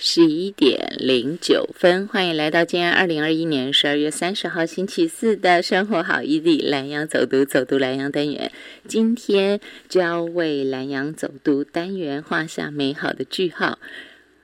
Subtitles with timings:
[0.00, 8.52] 十一点零九分，欢迎来到今天二零二一年十二月三十号星期四的生活好异地蓝洋走读走读蓝洋单元。
[8.86, 9.58] 今天
[9.88, 13.80] 就要为蓝洋走读单元画下美好的句号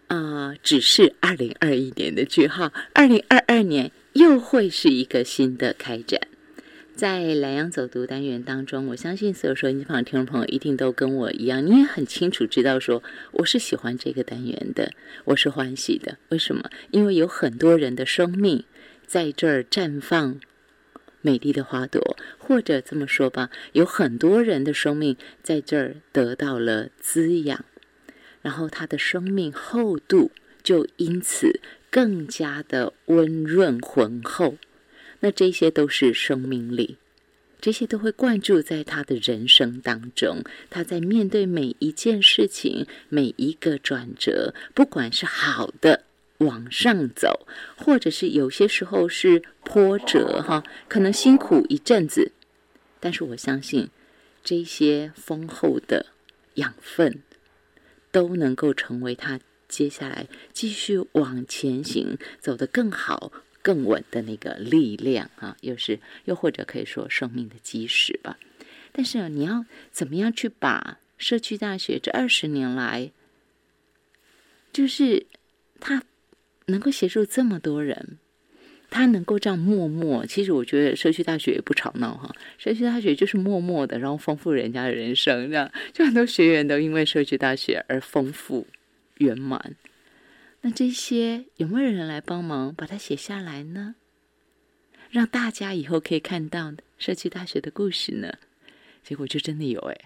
[0.08, 0.56] 啊！
[0.60, 6.20] 只是二零二一年的句号，二零二二年又会是一个新的开展。
[6.94, 13.02] 在莱阳走读单元当中，我相信所有收音机旁的听众朋友一定都跟我一样，你也很清楚知道说
[13.32, 14.92] 我是喜欢这个单元的，
[15.24, 16.18] 我是欢喜的。
[16.28, 16.70] 为什么？
[16.92, 18.62] 因为有很多人的生命
[19.08, 20.38] 在这儿绽放
[21.20, 27.64] 美丽的花朵，或者这么说吧，有很多人的生命在这儿得到了滋养，
[28.40, 30.30] 然后他的生命厚度
[30.62, 31.58] 就因此
[31.90, 34.54] 更加的温润浑厚。
[35.24, 36.98] 那这些都是生命力，
[37.58, 40.42] 这些都会灌注在他的人生当中。
[40.68, 46.04] 他在面对每一件事情、每一个转折，不管是好的
[46.38, 52.32] 往上走，或者是有些时候是波折，哈，可能辛苦一阵子，
[53.00, 53.88] 但是我相信
[54.42, 56.04] 这些丰厚的
[56.56, 57.22] 养分
[58.12, 63.32] 都能够成为他接下来继续往前行走得更好。
[63.64, 68.38] 更稳的那个力量啊，又是又或者可以说生命的基石吧。
[68.92, 73.10] 但是你要怎么样去把社区大学这二十年来，
[74.70, 75.24] 就是
[75.80, 76.02] 他
[76.66, 78.18] 能够协助这么多人，
[78.90, 80.26] 他能够这样默默。
[80.26, 88.66] 其实我觉得社区大学也不吵闹哈，社区大学就是默默的，然后丰富人家的人生，这样就很多学员都因为社区大学而丰富
[89.16, 89.74] 圆满。
[90.66, 93.96] 那这些有没有人来帮忙把它写下来呢？
[95.10, 98.32] 让大家以后可以看到社区大学的故事呢？
[99.02, 100.00] 结果就真的有哎，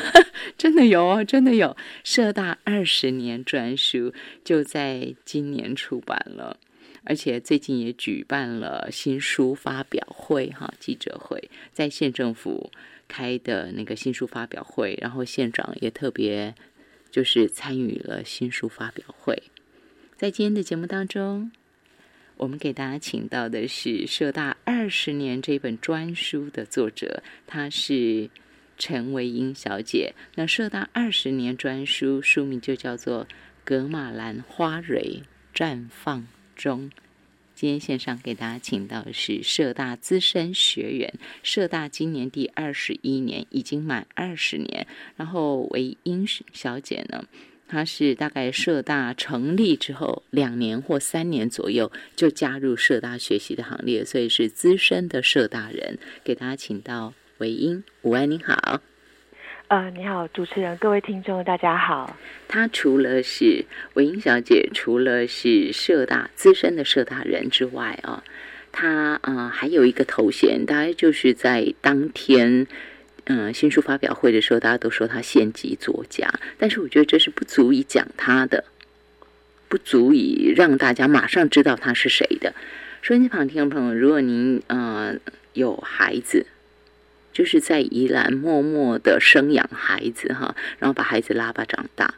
[0.58, 1.74] 真的有哦，真的有
[2.04, 4.12] 社大二十年专书
[4.44, 6.60] 就在今年出版了，
[7.04, 12.70] 而且最近也举办了新书发表会哈，记者会在县政府
[13.08, 16.54] 开的那个新书发表会，然后县长也特别
[17.10, 19.42] 就是参与了新书发表会。
[20.24, 21.52] 在今天的节目当中，
[22.38, 28.30] 我们给大家请到的是社大二十年这本专书的作者，她是
[28.78, 30.14] 陈维英小姐。
[30.36, 33.26] 那社大二十年专书书名就叫做
[33.66, 35.24] 《格马兰花蕊
[35.54, 36.26] 绽放
[36.56, 36.90] 中》。
[37.54, 44.86] 今天线上给大家请到的是社大资深学员，社大今年第二十一年，已经满二十年。
[45.16, 47.26] 然后维英小姐呢？
[47.66, 55.98] 他是大概社大成立之后两年或三年左右就加入社大学习的行列，所以是资深的社大人。
[56.22, 58.80] 给大家请到韦英，午安，您好。
[59.68, 62.16] 呃，你好，主持人，各位听众，大家好。
[62.46, 63.64] 他除了是
[63.94, 68.22] 韦英小姐，除了是社大资深的社大人之外啊，
[68.70, 72.66] 他啊还有一个头衔，大概就是在当天。
[73.26, 78.64] 嗯，新书发表会的时候，大家都说他县级作家，但是我觉得这是不足以讲他的，
[79.68, 82.54] 不足以让大家马上知道他是谁的。
[83.00, 85.14] 收音机旁听众朋友，如果您呃
[85.54, 86.46] 有孩子，
[87.32, 92.14] 就是在宜兰默默的生养孩子哈，然后把孩子拉拔长大，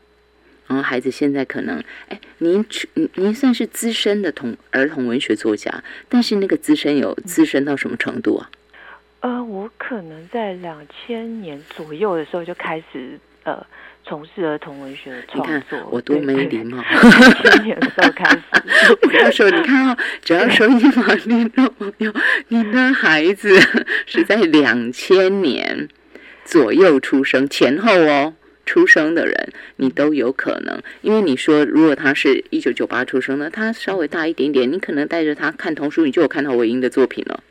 [0.66, 2.65] 然后孩子现在可能哎，您
[2.95, 8.50] 您您算是资深的童儿童文学作家，但是那个资深有资深到什么程度啊？
[9.21, 13.65] 呃，我可能在两千年左右的时候就开始呃
[14.04, 15.78] 从事儿童文学的创作。
[15.91, 16.81] 我多没礼貌。
[16.82, 18.43] 两千年的时候开始。
[19.03, 22.12] 我要说，你看哦，只要说你旁边的朋友，
[22.49, 23.59] 你的孩子
[24.06, 25.88] 是在两千年
[26.44, 28.34] 左右出生前后哦
[28.65, 30.81] 出生的人，你都有可能。
[31.00, 37.43] 因为你说，如果他是一九九八出生的，他稍微大一点点，你可能带着他看童书，你就有看到韦英的作品了。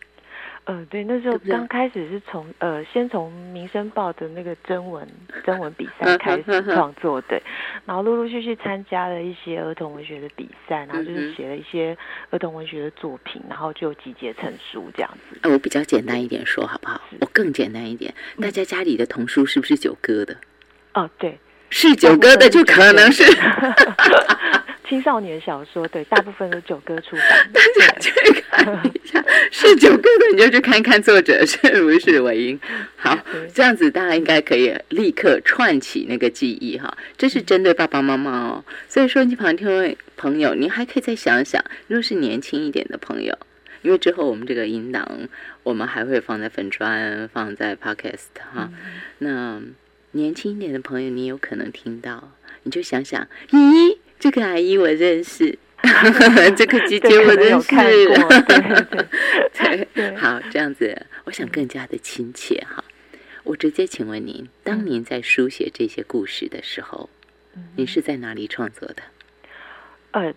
[0.68, 5.08] 嗯，对，那时候刚开始是从呃，先从《民生报》的那个征文
[5.44, 6.44] 征文比赛开始
[6.74, 7.40] 创作，对，
[7.86, 11.96] 然后陆陆续续参加了一些儿童文学的比赛，然后就是写了一些
[12.32, 15.40] 儿童文学的作品，然后就集结成书这样子。
[15.48, 17.00] 我比较简单一点说好不好？
[17.22, 20.36] 我更简单一点，大家家里的童书是不是九哥的？
[20.96, 21.38] 哦，对，
[21.70, 23.24] 是九哥的就可能是。
[24.88, 27.50] 青少年小说对，大部分都九哥出版。
[27.52, 28.12] 大家去
[28.50, 32.60] 看一下，是九哥的你就去看看作者是不是韦英。
[32.96, 33.18] 好，
[33.54, 36.96] 这样子大家应该可以立刻串起那个记忆哈。
[37.18, 38.64] 这是针对爸爸妈妈哦。
[38.88, 43.36] 所以说，你旁听朋友，你还可以再想想，如果是年轻一点的朋友，
[43.82, 45.28] 因为之后我们这个音档
[45.64, 48.70] 我们还会放在粉砖，放在 Podcast 哈。
[49.18, 49.60] 那
[50.12, 52.32] 年轻一点的朋友，你有可能听到，
[52.64, 53.98] 你就想想，咦？
[54.20, 55.58] 这个阿姨我认识，
[56.56, 57.76] 这个姐姐我认识。
[59.94, 62.84] 对 好，这样子，我想更加的亲切哈。
[63.44, 67.10] 我直接请问您，当嗯您在书写这些故事的时候，
[67.76, 69.04] 您是在哪里创作的？
[70.12, 70.34] 呃，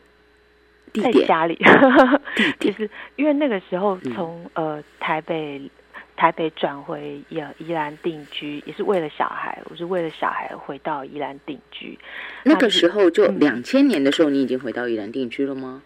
[0.92, 1.26] 在地点？
[1.26, 1.58] 家里？
[2.60, 5.70] 其实因为那个时候嗯从、呃台北
[6.18, 11.96] 台北转回宜宜兰定居，也是为了小孩，我是为了小孩回到宜兰定居。
[12.42, 15.80] 那个就是时候就嗯两千年的时候，你已经回到宜兰定居了吗？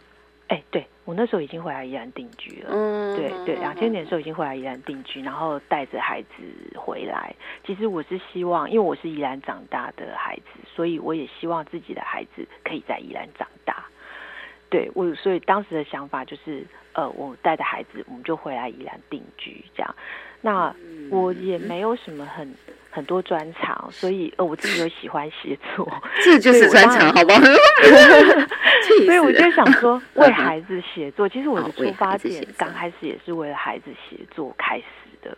[0.49, 2.70] 哎，对我那时候已经回来宜兰定居了。
[2.73, 6.29] 嗯，对对，两千年的时候已经回来宜兰定居，然后带着孩子
[6.75, 7.34] 回来。
[7.67, 13.81] 其实我是希望，因为我是宜兰长大的孩子，所以我也希望自己的孩子可以在宜兰长大。
[14.73, 16.65] 对我，所以当时的想法就是，
[16.95, 19.95] 呃，我带着孩子，我们就回来宜兰定居这样。
[20.41, 22.55] 那嗯我也没有什么很
[22.91, 25.87] 很多专长，所以呃，我自己又喜欢写作，
[26.25, 27.41] 这就是专长，好不好？
[29.05, 34.85] 所以我就想说， 为孩子写作，其实我的出发点刚开始也是为了孩子写作开始
[35.21, 35.37] 的。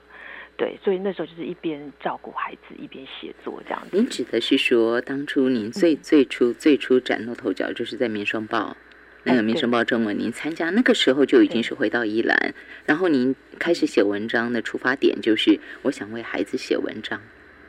[0.57, 3.97] 对，所以那时候就是一边照顾孩子一边写作这样子。
[3.97, 8.59] 您指的是说，当初您嗯最最初最初崭露头角，就是在《民生报》
[9.25, 12.55] 那个《民生报》中文，您参加那个时候就已经是回到宜兰，
[12.87, 17.21] 然后您开始写文章的出发点就是我想为孩子写文章，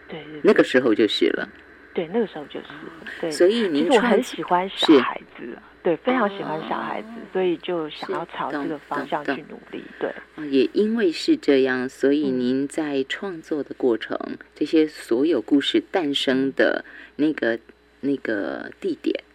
[0.07, 1.49] 对对对那个时候就是了。
[1.93, 2.65] 对那个时候就是
[3.21, 3.31] 对。
[3.31, 9.81] 所以您我很喜欢小孩子啊，对，非常喜欢小孩子，所以就想要朝这个方向去努力。
[9.97, 14.19] 对，啊也因为是这样，所以嗯您在创作的过程，
[14.53, 16.83] 这些所有故事诞生的
[17.15, 17.57] 那个
[18.01, 19.34] 那个地点，嗯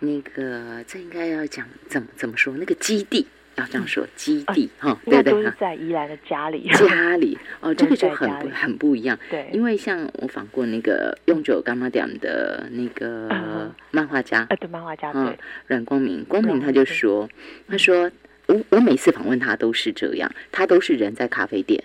[0.00, 2.54] 那个这应该要讲怎么怎么说？
[2.56, 3.26] 那个基地
[3.56, 5.56] 要这样说，基地哈，对不对哈？
[5.60, 6.68] 在宜兰的家里。
[6.70, 9.18] 家里哦， 这个就很不很不一样。
[9.30, 17.28] 对，因为像我访过那个用久干妈点的那个嗯漫画家呃，对，漫画家嗯对，阮光明，光明他就说，
[17.68, 18.10] 他说
[18.46, 21.84] 我我每次访问他都是这样，他都是人在咖啡店，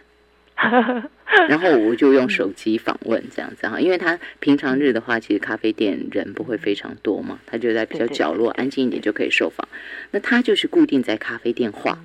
[1.48, 9.68] 然后我就用手机访问这样子哈，因为他平常日的话，其实咖啡店人不会非常多嘛，他就在比较角落安静一点就可以受访。
[10.12, 12.00] 那他就是固定在咖啡店画，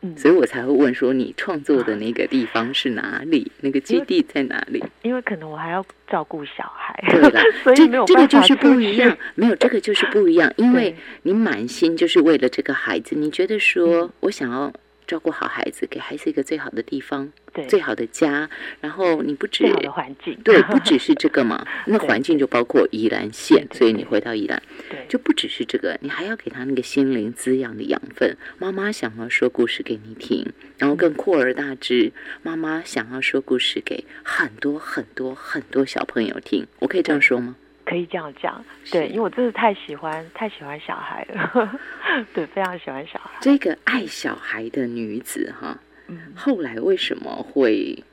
[0.00, 4.82] 嗯，所以我才会问说你创作的那个地方是哪里，那个基地在哪里？
[5.02, 14.10] 因为可能我还要照顾小孩，对啦 所以这没有这个就是不一样，没有这个就是不一样，因为你满心就是为了这个孩子，你觉得说嗯。
[14.20, 14.72] 我想要
[15.08, 17.64] 照顾好孩子，给孩子一个最好的地方，对。
[17.66, 18.48] 最好的家，
[18.80, 28.36] 然后你不止最好的环境，对， 不只是这个嘛， 那环境就包括宜兰县，所以你回到宜兰对，就不只是这个，你还要给他那个心灵滋养的养分。
[28.58, 32.12] 妈妈想要说故事给你听，然后更扩而大之，
[32.42, 37.56] 妈妈想要说故事给很多很多很多小朋友听，我可以这样说吗？
[37.88, 38.62] 可以这样讲，
[38.92, 41.80] 对，因为我真的太喜欢太喜欢小孩了，
[42.34, 46.34] 对，非常喜欢小孩，这个爱小孩的女子哈，嗯。
[46.36, 48.04] 后来为什么会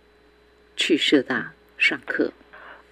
[0.77, 2.31] 去社大上课？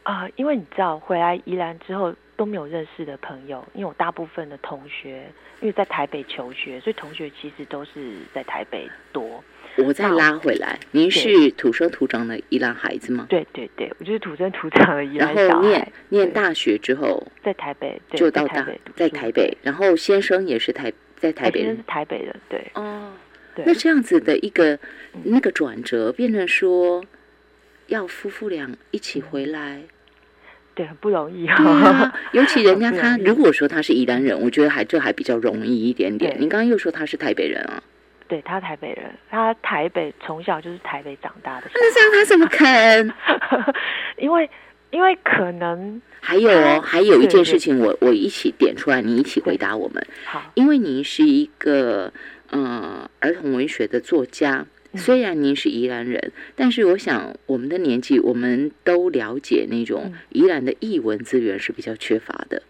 [0.04, 5.32] 啊、因为你知道回来宜兰之后都没有认识的朋友，因为我大部分的同学
[5.62, 9.42] 因为在台北求学，所以同学其实都是在台北多，
[9.78, 13.26] 我再拉回来，您是土生土长的宜兰孩子吗？
[13.30, 15.56] 对对对，我就是土生土长的宜然兰小孩。
[15.56, 18.66] 后念，念大学之后在台北，对就到大
[18.96, 21.62] 在台北然后先生也是台在台北。
[21.62, 22.72] 先生是台北人，对。
[22.76, 23.12] 哦。
[23.56, 24.80] 对，那这样子的一个
[25.24, 27.04] 那个转折，变成说
[27.86, 29.84] 要夫妇俩一起回来，
[30.74, 36.36] 对很不容易对啊， 尤其人家他如果说他是宜兰人，我觉得还这还比较容易一点点。
[36.40, 37.84] 您刚刚又说他是台北人啊，
[38.28, 43.10] 对他台北人，他台北从小就是台北长大的小那这样他怎么肯？
[43.10, 43.74] 孩，
[44.18, 44.50] 因为
[44.92, 50.06] 因为可能 还有还有一件事情我，我一起点出来，你一起回答我们。
[50.26, 52.12] 好，因为您是一个
[52.50, 62.62] 呃儿童文学的作家，嗯虽然您是宜兰人，但是我想我们的年纪，我们都了解那种嗯宜兰的译文资源是比较缺乏的。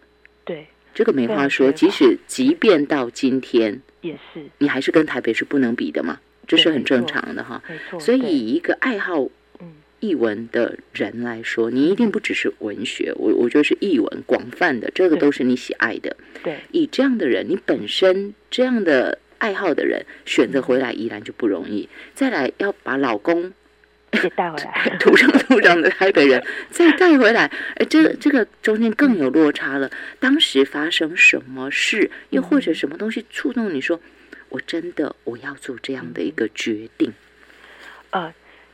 [0.44, 7.62] 对，这个没话说，即使即便到今天，也是你还是跟台北是不能比的嘛，这是很正常的哈。
[7.68, 9.22] 没错，所以以一个爱好
[9.60, 16.14] 嗯译文的人来说，你一定不只是文学，我我觉得是译文广泛的，这个都是你喜爱的。
[16.42, 21.88] 对以这样的人，你本身这样的爱好的人，选择回来依然就不容易。
[22.14, 23.52] 再来要把老公
[24.22, 29.90] 也带回来， 土生土长的台北人再带回来，哎，这这个中间更有落差了。
[30.20, 34.00] 当时发生什么事，又或者什么东西触动你说，
[34.48, 37.12] 我真的我要做这样的一个决定？
[38.10, 38.32] 呃，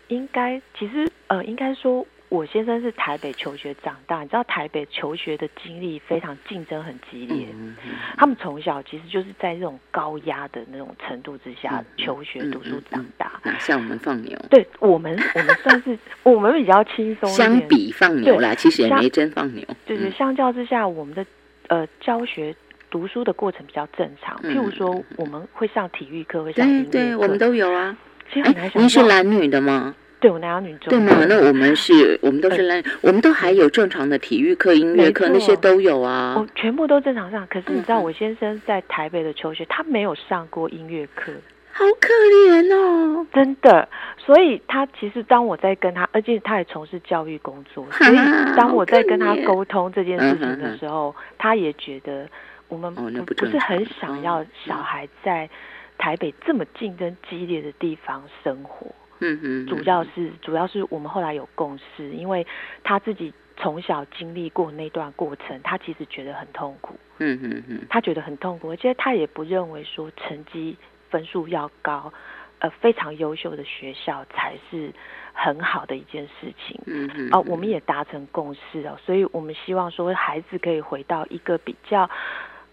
[0.08, 13.32] 应该其实呃，应该说我先生是台北求学长大，你知道台北求学的经历非常竞争很激烈，嗯嗯他们从小其实就是在这种高压的那种程度之下求学读书长大。
[13.42, 14.38] 哪像我们放牛？
[14.48, 17.28] 对我们，我们算是 我们比较轻松。
[17.30, 19.66] 相比放牛啦，其实也没真放牛。
[19.84, 21.26] 就是相较之下，我们的
[21.66, 22.54] 呃教学
[22.90, 24.36] 读书的过程比较正常。
[24.42, 27.96] 譬如说，我们会上体育课，会上音乐课，对，我们都有啊。
[28.32, 28.82] 其实很难想象。
[28.82, 29.96] 您是男女的吗？
[30.20, 30.90] 对，我男男女中。
[30.90, 31.24] 对嘛？
[31.26, 36.34] 那我们是，我们都是男，我们都还有正常的体育课、音乐课，那些都有啊。
[36.36, 37.46] 哦，全部都正常上。
[37.48, 41.32] 可是你知道，我先生在台北的求学，他没有上过音乐课，
[41.72, 43.88] 好可怜哦，真的。
[44.18, 48.16] 所以他其实当我在跟他，而且他也从事教育工作，所以
[48.54, 52.28] 当我在跟他沟通这件事情的时候，他也觉得
[52.68, 55.48] 我们不不是很想要小孩在
[55.96, 58.94] 台北这么竞争激烈的地方生活。
[59.20, 62.46] 嗯嗯，主要是主要是我们后来有共识，因为
[62.82, 66.94] 他自己从小经历过那段过程，他其实觉得很痛苦。
[67.18, 70.76] 嗯嗯嗯，他觉得很痛苦，而且他也不认为说成绩
[71.10, 72.12] 分数要高，
[72.60, 74.90] 呃，非常优秀的学校才是
[75.34, 76.80] 很好的一件事情。
[76.86, 82.08] 嗯嗯，哦，我们也达成共识哦，所以我们希望说孩子可以回到一个比较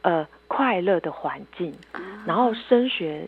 [0.02, 1.74] 呃快乐的环境，
[2.26, 3.28] 然后升学。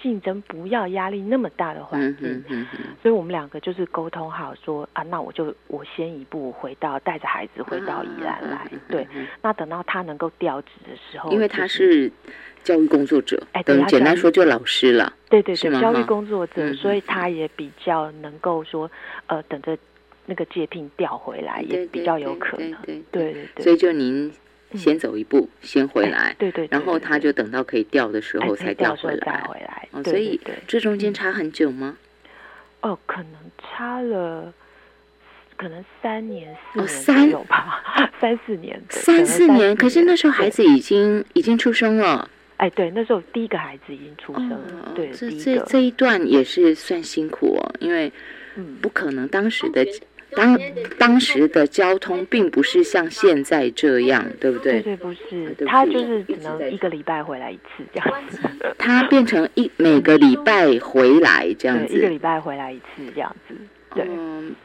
[0.00, 2.44] 竞争不要压力那么大的环境，
[3.02, 9.06] 所以我们两个就是沟通好说啊，那我就我先一步回到带着孩子回到宜兰来，对，
[9.42, 12.10] 那等到他能够调职的时候，因为他是
[12.62, 18.90] 教育工作者，哎，等简单说就老师了，对对对，教育工作者，所以他也比较能够说
[19.26, 19.76] 呃，等着
[20.26, 24.32] 那个借聘调回来也比较有可能，对对对，所以就您。
[24.74, 29.88] 先走一步，先回来，对对，然后他就等到可以掉的时候才掉回来，回来。
[29.92, 31.96] 哦，所以这中间差很久吗？
[32.82, 34.52] 哦，可能差了，
[35.56, 36.54] 可能三年
[36.86, 37.82] 四年有吧，
[38.20, 39.74] 三四年，三四年。
[39.74, 42.28] 可是那时候孩子已经已经出生了。
[42.58, 44.92] 哎，对，那时候第一个孩子已经出生了。
[44.94, 48.12] 对，这这这一段也是算辛苦哦，因为
[48.82, 49.86] 不可能当时的。
[50.32, 50.58] 当
[50.98, 54.80] 当时的交通并不是像现在这样，对不对？
[54.82, 58.38] 对对，不是，他就是只能一个礼拜回来一次这样子。
[58.76, 63.54] 他变成一每个礼拜回来这样子，一个礼拜回来一次这样子。
[63.94, 64.06] 对，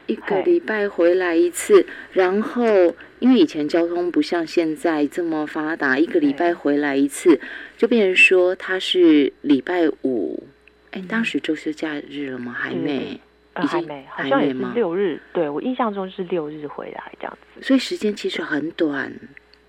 [0.06, 7.40] 一个礼拜回来一次，然后因为以前交通不像现在这么发达，一个礼拜回来一次，
[7.78, 10.46] 就变成说他是礼拜五。
[10.90, 12.52] 哎，当时周休假日了吗？
[12.52, 13.18] 还没。
[13.54, 15.20] 还没，好像也是六日。
[15.32, 19.12] 对我印象中是六日回来这样子，所以时间其实很短，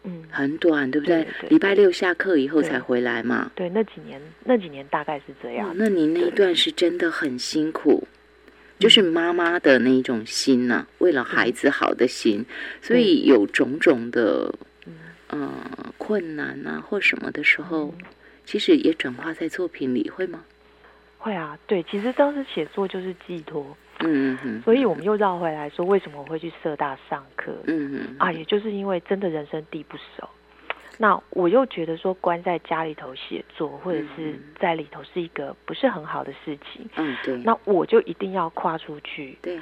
[0.03, 1.27] 嗯，很短，对不对？
[1.49, 3.51] 礼拜六下课以后才回来嘛。
[3.55, 5.71] 对，那几年那几年大概是这样。
[5.75, 8.07] 那你那一段是真的很辛苦，
[8.79, 12.43] 就是妈妈的那种心呐，为了孩子好的心，
[12.81, 14.53] 所以有种种的
[15.29, 15.51] 嗯
[15.97, 17.93] 困难啊或什么的时候，
[18.45, 20.43] 其实也转化在作品里，会吗？
[21.25, 23.65] 会啊，对，其实当时写作就是寄托，
[24.01, 27.51] 嗯嗯， 所以我们又绕回来说，为什么我会去社大上课？
[27.65, 30.29] 嗯嗯，啊，也就是因为真的人生地不熟，
[30.99, 39.59] 那我又觉得说关在家里头写作或者是在里头是一个不是很好的事情，嗯对，那我就一定要跨出去，对，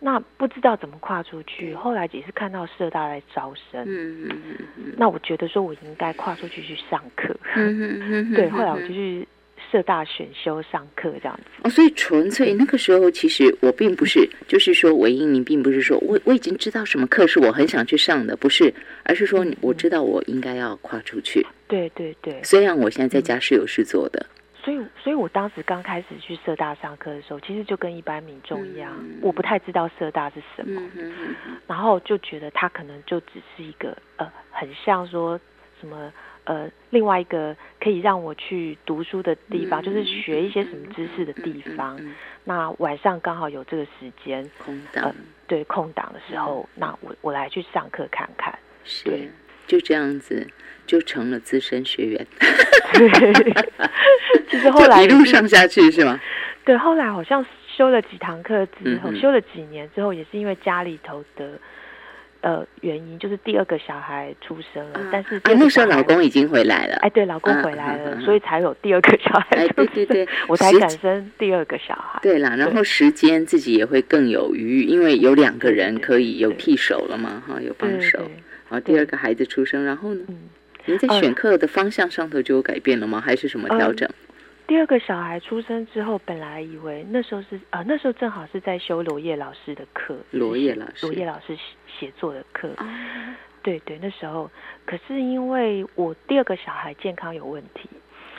[0.00, 8.00] 那不知道怎么跨出去，后来也是看到社大来招生，嗯嗯嗯，那我觉得说我应该跨出去去上课，嗯嗯
[8.30, 9.28] 嗯， 对，后来我就去。
[9.72, 11.44] 社大选修上课这样子。
[11.64, 18.72] 哦，所以纯粹那个时候，其实我并不是，就是说，韦英，你并不是说我我已经知道什么课是我很想去上的，不是，
[19.04, 21.46] 而是说我知道我应该要跨出去。
[21.66, 24.26] 对对对，虽然我现在在家是有事做的，
[24.62, 30.82] 所以，所以我当时刚开始去社大上课的时候，其实就跟一般民众一样，我不太知道社大是什么，
[31.66, 35.40] 然后就觉得他可能就只是一个呃，很像说
[35.80, 36.12] 什么。
[36.44, 41.98] 呃，另外一个可以让我去读书的地方，就是学一些什么知识的地方。
[42.44, 43.90] 那晚上刚好有这个时
[44.24, 45.14] 间，空档，
[45.46, 48.58] 对空档的时候，那我我来去上课看看。
[48.84, 49.30] 是，
[49.68, 50.44] 就这样子
[50.84, 52.26] 就成了资深学员。
[54.50, 56.20] 其实后来一路上下去是吗？
[56.64, 61.58] 对，后来好像修了几堂课之后，修了几年之后，也是因为家里头的。
[62.42, 66.96] 呃，原因就是第二个小孩出生了，但是那时候老公已经回来了。
[66.96, 69.46] 哎，对，老公回来了，所以才有第二个小孩。
[69.52, 72.18] 哎，对对对， 我才敢生第二个小孩。
[72.20, 78.18] 对啦，然后时间自己也会更有余，因为有两个人可以有替手了嘛，哈，有帮手。
[78.68, 80.24] 然后第二个孩子出生，然后呢？
[80.84, 83.20] 您在选课的方向上头就有改变了吗？
[83.24, 84.08] 还是什么调整？
[84.66, 92.70] 第二个小孩出生之后，本来以为那时候是呃那时候正好是在修罗叶老师的课，罗叶老师，罗叶老师写作的课。
[93.62, 94.50] 对对，那时候
[94.84, 97.88] 可是因为我第二个小孩健康有问题，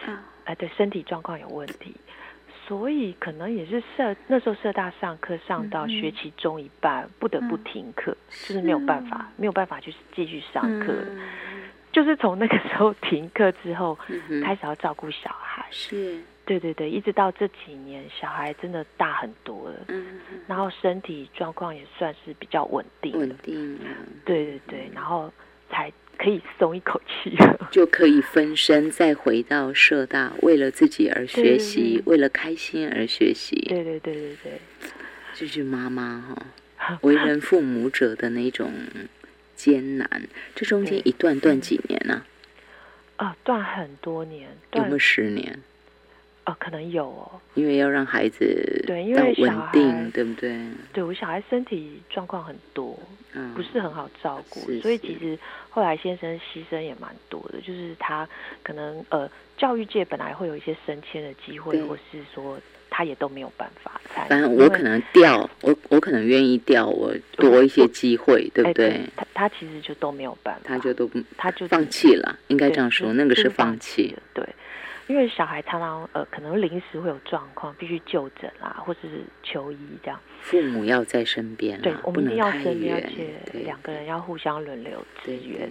[0.06, 1.96] 啊，呃，对，身体状况有问题，
[2.68, 10.94] 所以可能也是社那时候社大上课上到学期中一半，不得不停课，就是没有办法，没有办法去继续上课，
[11.94, 13.98] 就是从那个时候停课之后，
[14.44, 16.20] 开始要照顾小孩，是。
[16.46, 23.80] 对对对，一直到这几年，小孩真的大很多了，嗯，然后身体状况也算是比较稳定，稳定，
[24.26, 25.32] 对对对，然后
[25.70, 27.34] 才可以松一口气，
[27.72, 34.52] 就可以分身再回到社大，为了自己而学习，为了开心而学习，对对对对对，
[35.34, 36.20] 就是妈妈
[36.78, 38.70] 哈， 为人父母者的那种
[39.64, 42.22] 艰难，这中间一段断几年呢？
[43.16, 45.58] 啊，断很多年，有没有十年？
[46.46, 50.60] 哦，可能有哦，因为要让孩子对，因为稳定，对不对？
[50.92, 53.00] 对我小孩身体状况很多，
[53.32, 55.40] 嗯，不是很好照顾，所以其实
[55.70, 57.62] 后来先生牺牲也蛮多的。
[57.62, 58.28] 就是他
[58.62, 62.60] 可能呃，教育界本来会有一些升迁的机会，或是说
[62.96, 64.00] 他也都没有办法。
[64.30, 69.02] 反正我可能调我，我可能愿意调我多一些机会，对不对？
[69.16, 74.48] 他他其实就都没有办法，他就都他就放弃了，应该这样说，那个是放弃，对。
[75.08, 80.18] 因为小孩常常呃，可能临时会有状况，必须就诊啦，或者是求医这样。
[80.42, 83.34] 父母要在身边，对，我们一定要身边，而且
[83.66, 85.70] 两个人要互相轮流支援，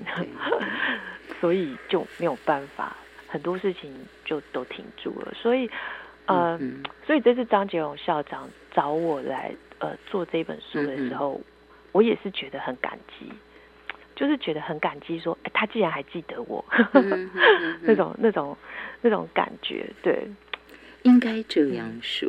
[1.41, 2.95] 所以就没有办法，
[3.27, 3.91] 很多事情
[4.23, 5.33] 就都停住了。
[5.35, 5.69] 所以，
[6.27, 11.41] 嗯，所以这次张杰荣校长找我来呃做这本书的时候，
[11.93, 13.33] 我也是觉得很感激。
[14.15, 16.63] 就是觉得很感激，说哎，他既然还记得我，
[17.81, 18.57] 那种那种
[19.01, 20.29] 那种感觉，对，
[21.03, 22.29] 应该这样说。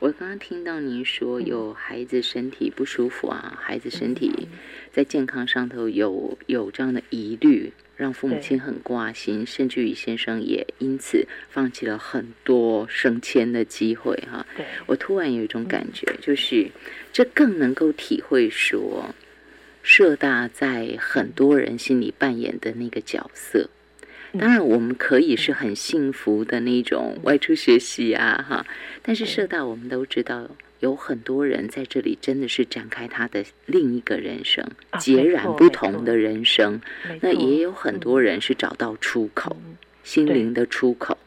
[0.00, 4.48] 我刚刚听到您说有孩子身体不舒服啊，孩子身体
[4.90, 14.46] 在健康上头有有这样的疑虑，让父母亲很挂心，甚至于先生也因此放弃了很多升迁的机会哈。
[14.56, 16.70] 对，我突然有一种感觉，就是
[17.12, 19.14] 这更能够体会说。
[19.82, 23.70] 社大在很多人心里扮演的那个角色，
[24.38, 28.64] 当然我们可以是很幸福的那种外出学习啊，哈。
[29.02, 34.64] 但是社大我们都知道，有很多人在这里真的是展开他的另一个人生，
[34.98, 36.80] 截然不同的人生。
[37.20, 39.56] 那也有很多人是找到出口，
[40.04, 41.18] 心灵的出口，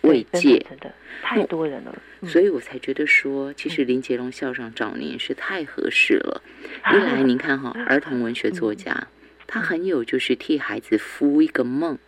[0.00, 0.58] 慰藉。
[0.68, 2.02] 真的太多人了。
[2.26, 6.42] 所以我才觉得说，其实林杰龙校长找您是太合适了。
[6.92, 9.08] 一来，您看哈， 儿童文学作家，
[9.46, 11.98] 他很有就是替孩子敷一个梦，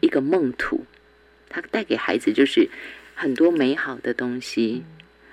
[0.00, 0.84] 一个梦土，
[1.48, 2.68] 它带给孩子就是
[3.14, 4.82] 很多美好的东西，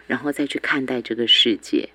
[0.08, 1.90] 然后再去看待这个世界，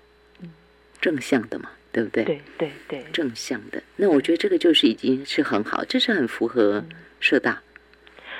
[1.01, 2.23] 正向的嘛，对不对？
[2.23, 3.81] 对对对，正向的。
[3.95, 6.83] 那我觉得这个就是已经是很好，这是很符合
[7.19, 7.61] 社大。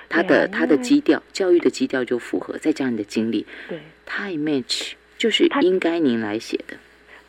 [0.07, 6.77] 他的他的基调，教育的基调就符合，再加上你的经历，对，太 match，就是应该您来写的。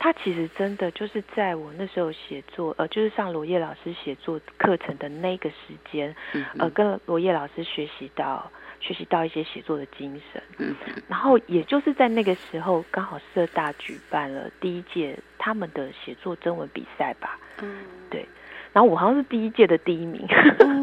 [0.07, 6.15] 他其实真的就是在我那时候写作，呃，就是上罗叶老师写作课程的那个时间，
[6.59, 10.41] 呃，跟罗叶老师学习到学习到一些写作的精神。
[10.59, 10.77] 嗯，
[11.09, 17.37] 然后也就是在那个时候，刚好社大举办了第一届他们的写作征文比赛吧。
[17.61, 18.25] 嗯，对。
[18.73, 20.25] 然后我好像是第一届的第一名，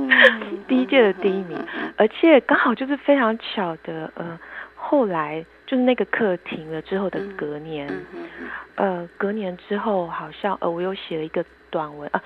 [0.68, 1.58] 第一届的第一名，
[1.96, 4.38] 而且刚好就是非常巧的，呃，
[4.86, 7.90] 后来就是那个课停了之后的隔年，
[8.76, 12.22] 呃，隔年之后好像呃，我又写了一个短文啊，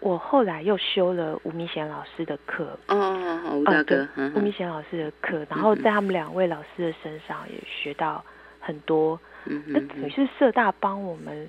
[0.00, 8.22] 我后来又修了吴明贤老师的课，哦，吴大哥，吴明贤老师的课，然后在他们两位老师的身上也学到
[8.58, 11.48] 很多，那等于是社大帮我们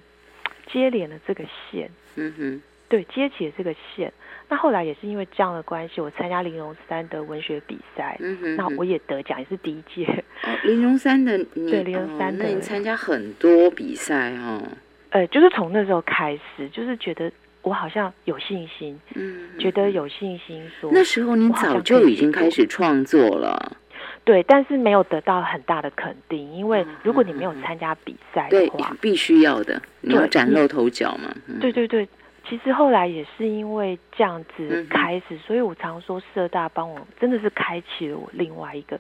[0.67, 2.62] 接连了这个线，嗯哼。
[2.88, 4.13] 对，接起了这个线。
[4.47, 8.17] 那后来也是因为这样的关系，我参加玲珑山的文学比赛，
[8.55, 10.23] 那我也得奖，也是第一届。
[10.63, 14.62] 玲珑山的， 对玲珑山的，那你参加很多比赛哦。
[15.10, 17.31] 呃，就是从那时候开始，就是觉得
[17.63, 20.91] 我好像有信心，嗯，觉得有信心说。
[20.93, 23.77] 那时候你早就已经开始创作了。
[24.23, 31.34] 对，但是没有得到很大的肯定，因为如果你没有参加比赛的话，必须要的，你要崭露头角嘛。
[31.60, 32.08] 对对对。
[32.47, 38.99] 其实后来也是因为这样子开始，所以我常说社大帮我真的是开启了我另外一个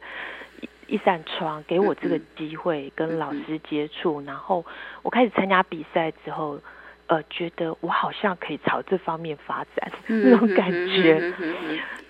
[0.87, 4.65] 一扇窗，给我这个机会跟老师接触，然后
[5.01, 6.59] 我开始参加比赛之后，
[7.07, 11.33] 呃，觉得我好像可以朝这方面发展 那种感觉。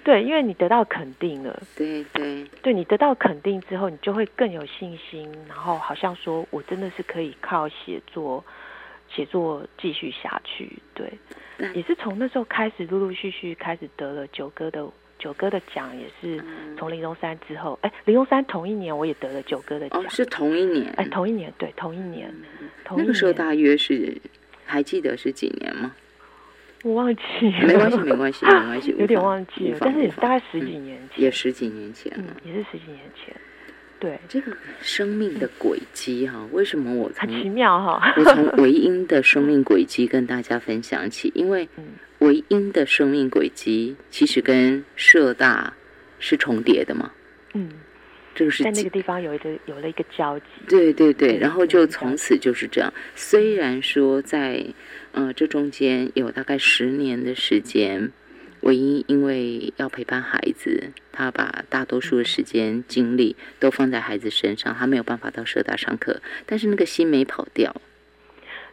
[0.04, 2.44] 对，因为你得到肯定了，对对。
[2.62, 8.44] 对你得到肯定之后，你就会更有信心，然后好像说我真的是可以靠写作
[9.16, 10.72] 写作继续下去。
[10.94, 11.12] 对，
[11.74, 14.86] 也是从那时候开始，陆陆续续开始得了九哥的
[15.18, 20.92] 九哥的奖，也是嗯从林中山之后，哎，林中山同一年我也得了九哥的奖哦，，是同一年。
[20.98, 22.34] 哎，同一年，对，同一年，
[22.84, 24.16] 同一那个时候大约是
[24.66, 25.96] 还记得是几年吗？
[26.84, 27.22] 我忘记
[27.62, 33.36] 了，没关系，没关系，没关系， 有点忘记了，但是也是大概十几年前，也十几年前嗯了。，也是十几年前，
[34.06, 41.32] 对，这个生命的轨迹哈，为什么我很奇妙哈，我从维音的生命轨迹跟大家分享起？
[41.34, 41.86] 因为嗯
[42.20, 45.74] 维英的生命轨迹其实跟社大
[46.20, 47.12] 是重叠的嘛，
[47.56, 47.68] 嗯，
[48.36, 52.94] 这个是在那个地方有一个有了一个交集，对对对，然后就从此就是这样。
[53.16, 54.64] 虽然说在
[55.14, 58.12] 呃这中间有大概十年的时间，
[58.66, 67.76] 唯一因为要陪伴孩子，他把大多数的时间精力都放在孩子身上，他没有办法到社大上课，但是那个心没跑掉，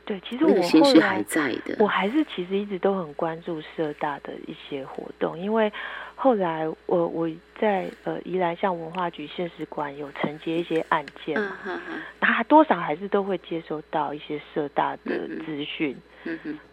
[0.06, 1.76] 对，其实那个我后心是还在的。
[1.78, 5.70] 我还是其实一直都很关注社大的一些活动，因为
[6.14, 11.38] 后来我我在呃宜兰像文化局现实馆有承接一些案件
[12.18, 15.94] 他多少还是都会接收到一些社大的资讯，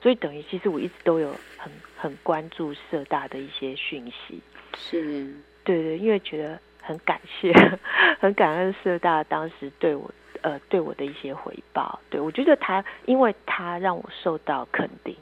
[0.01, 4.41] 所以等于其实我一直都有很很关注社大的一些讯息。
[4.77, 7.53] 是，对对，因为觉得很感谢，
[8.19, 10.09] 很感恩社大当时对我
[10.41, 11.99] 呃对我的一些回报。
[12.09, 15.15] 对我觉得他，因为他让我受到肯定，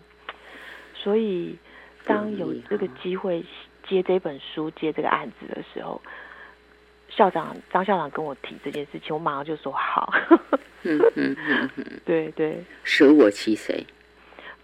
[0.93, 1.57] 所以
[2.05, 3.43] 当有这个机会
[3.87, 6.01] 接这本书、接这个案子的时候，
[7.09, 10.13] 校长张校长跟我提这件事情，我马上就说好。
[10.83, 13.85] 嗯嗯嗯嗯，对对舍我其谁？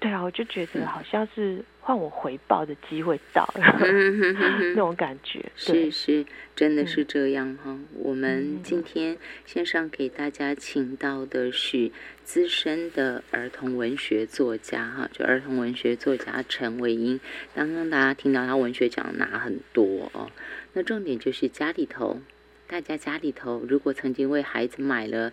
[0.03, 3.63] 对啊，我就觉得好像是换我回报的机会到了，
[4.75, 5.41] 那种感觉。
[5.55, 6.25] 是，是，
[6.57, 11.89] 真的嗯是这样哈、我们嗯今天线上给大家请到的是
[12.25, 17.17] 资深的儿童文学作家哈，就儿童文学作家陈伟英。
[17.55, 20.29] 刚刚大家听到他文学奖拿很多哦，
[20.73, 22.19] 那重点就是家里头，
[22.67, 25.31] 大家家里头如果曾经为孩子买了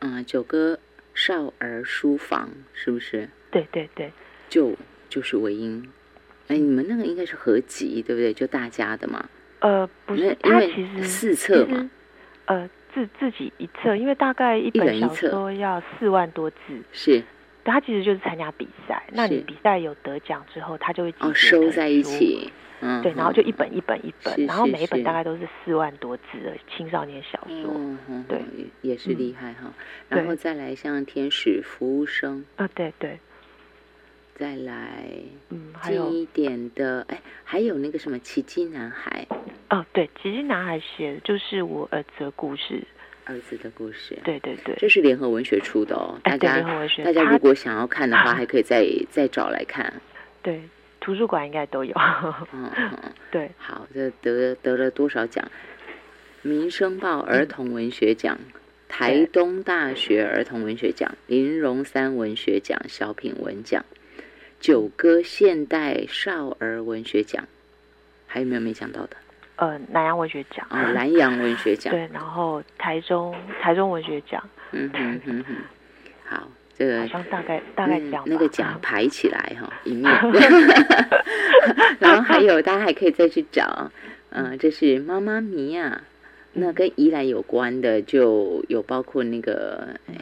[0.00, 0.80] 嗯九个
[1.14, 4.12] 少儿书房，是不是对对对，
[4.48, 4.74] 就
[5.08, 5.88] 就是唯音？
[6.48, 8.32] 哎，你们那个应该是合集对不对？
[8.32, 9.28] 就大家的嘛。
[9.60, 11.90] 呃，不是，他为其实四册嘛，
[12.46, 16.56] 呃，自自己一册，因为大概一本小说要四万多字，
[16.92, 17.22] 是
[17.64, 19.02] 他其实就是参加比赛。
[19.12, 22.02] 那你比赛有得奖之后，他就会集哦，收在一。
[22.02, 27.72] 起，嗯，对，然后就一本一本一本，是然后每一本大概都是四万多字的青少年小说。
[27.74, 29.74] 嗯嗯，对嗯，也也是嗯厉害哈。
[30.08, 33.18] 然后再来像天使服务生，啊，对对，
[34.38, 35.02] 再来
[35.50, 36.08] 嗯，还有。
[36.10, 39.26] 近一点的，哎，还有那个什么奇迹男孩。
[39.70, 42.82] 哦，对，《奇迹男孩》写的就是我儿子的故事。
[43.24, 47.04] 儿子的故事，，对对对，这是联合文学出的哦，大家联合文学。
[47.04, 49.92] 大家如果想要看的话， 还可以再再找来看，
[50.42, 50.62] 对
[50.98, 51.94] 图书馆应该都有。
[52.54, 52.98] 嗯嗯。
[53.30, 55.46] 对，好，这得得了多少奖？
[56.40, 58.38] 民生报儿童文学奖、
[58.88, 63.84] 台东大学儿童文学奖、林荣三文学奖、小品文奖、
[64.60, 67.44] 九歌现代少儿文学奖，
[68.26, 69.16] 还有没有没讲到的？
[69.56, 70.66] 呃，南洋文学奖。
[70.70, 71.90] 哦，南洋文学奖。
[71.94, 74.42] 对，然后台中台中文学奖，
[74.72, 75.56] 嗯哼哼哼。
[76.24, 78.24] 好，这个好像大概大概这样吧。
[78.26, 80.12] 嗯、那个奖排起来哈， 一面，
[81.98, 83.90] 然后还有大家还可以再去找，
[84.30, 86.02] 嗯、这是妈妈咪呀，
[86.52, 90.14] 那跟宜兰有关的就有包括那个，哎，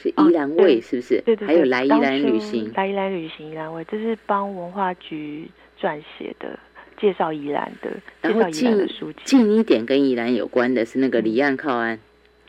[0.00, 1.20] 是宜兰味、对是不是？
[1.26, 5.46] 对对对，还有来宜当兰旅行，来宜兰旅行宜兰味，这是帮文化局
[5.78, 6.58] 撰写的，
[6.98, 7.90] 介绍宜兰的，
[8.22, 9.18] 然后介绍宜兰的近书籍。
[9.24, 11.98] 近一点跟宜兰有关的是那个离岸靠岸，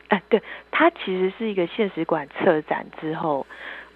[0.08, 3.46] 哎，对，它其实是一个现实馆策展之后，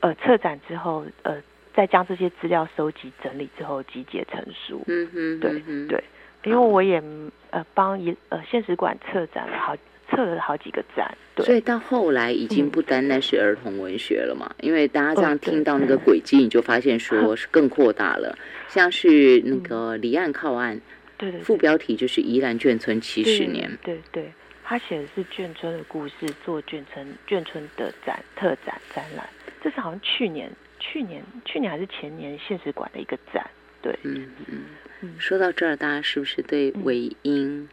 [0.00, 1.42] 呃，策展之后，呃，
[1.74, 4.82] 再将这些资料收集整理之后集结成书。
[4.86, 6.04] 嗯哼，对嗯哼对，
[6.44, 7.02] 因为我也
[7.50, 9.74] 呃帮一呃现实馆策展了好
[10.16, 11.44] 策了好几个展，对。
[11.44, 12.70] 所以到后来已经嗯。
[12.70, 18.36] 不单单是儿童文学了嘛，因为大家这样听到那个轨迹，你就发现说是更扩大了，
[18.68, 20.80] 像是那个离岸靠岸，
[21.18, 24.32] 对对对，副标题就是宜兰眷村七十年，对对，
[24.64, 29.28] 他写的是眷村的故事，做眷村眷村的展特展展览，
[29.62, 33.48] 这是好像去年去年去年还是前年现实馆的一个展，
[33.82, 34.64] 对，嗯嗯。
[35.02, 35.14] 嗯。
[35.18, 36.82] 说到这儿，大家是不是对嗯。
[36.84, 37.68] 韦英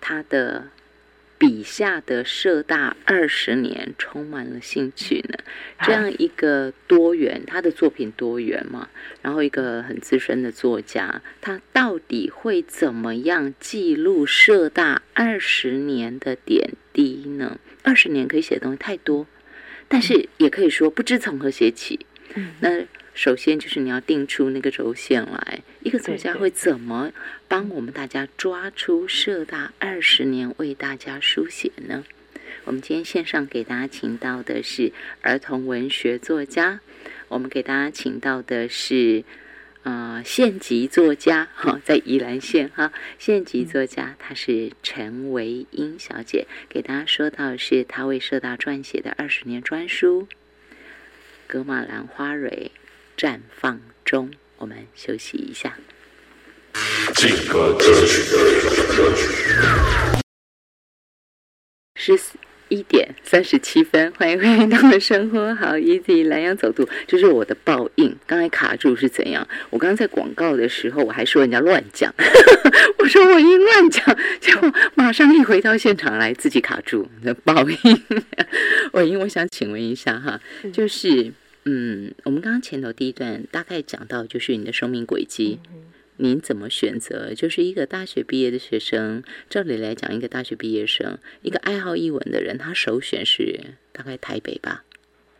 [0.00, 0.64] 他的
[1.40, 5.38] 笔下的社大二十年充满了兴趣呢？
[5.80, 8.90] 这样一个多元，他的作品多元嘛，
[9.22, 17.58] 然后一个很资深的作家，他到底会怎么样记录社大二十年的点滴呢？
[17.82, 19.26] 二十年可以写的东西太多，
[19.88, 22.04] 但是也可以说不知从何写起。
[22.34, 22.84] 嗯那
[23.20, 27.12] 首先就是你要定出那个轴线来，一个作家会怎么
[27.48, 32.02] 帮我们大家抓出社大二十年为大家书写呢？
[32.64, 36.80] 我们今天线上给大家请到的是儿童文学作家，
[37.28, 39.22] 我们给大家请到的是
[39.82, 50.22] 呃县级作家哈，在宜兰县哈县级作家，她 是陈维英小姐，给大家说到是她为社大撰写的二十年专书
[51.46, 52.70] 《格马兰花蕊
[53.20, 55.76] 绽放中》，我们休息一下。
[61.94, 62.38] 十四。
[62.70, 68.16] 一点三十七分，欢迎回到我们生活好 easy 蓝洋走读，这是我的报应。
[68.28, 69.44] 刚才卡住是怎样？
[69.70, 72.14] 我刚刚在广告的时候，我还说人家乱讲，
[72.98, 78.02] 我说我一乱讲，结果马上一回到现场来，自己卡住的报应。
[78.94, 80.40] 我因为我想请问一下哈，
[80.72, 81.32] 就是
[81.64, 85.58] 嗯，我们刚刚前头第一段大概讲到，就是你的生命轨迹。
[86.22, 87.32] 您怎么选择？
[87.34, 93.58] 就是一个大学毕业的学生，照理来讲，一个大学毕业生，一个爱好译文的人，他首选是
[93.92, 94.84] 大概台北吧？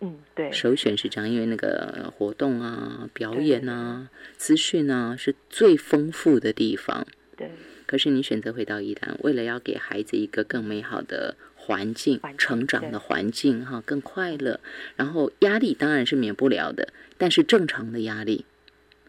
[0.01, 7.07] 嗯，对，首选是这样，因为那个活动啊、表演啊、资讯啊是最丰富的地方。
[7.37, 7.51] 对。
[7.85, 11.37] 可是你选择回到宜兰，为了要给孩子一个更美好的
[11.71, 14.59] 环境、成长的环境，哈，更快乐，
[14.97, 18.45] 然后压力当然是免不了的，但是正常的压力。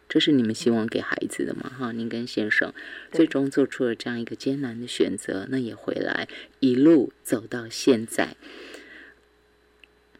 [0.07, 1.71] 这是你们希望给孩子的嘛？
[1.75, 2.71] 哈，您跟先生
[3.11, 6.27] 最终做出了这样一个艰难的选择，那也回来
[6.59, 8.35] 一路走到现在。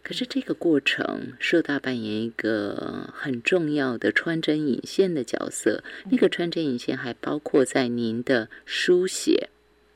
[0.01, 5.83] 可是这个过程，社大扮演一个很重要的穿针引线的角色。
[6.09, 9.49] 那个穿针引线还包括在您的书写，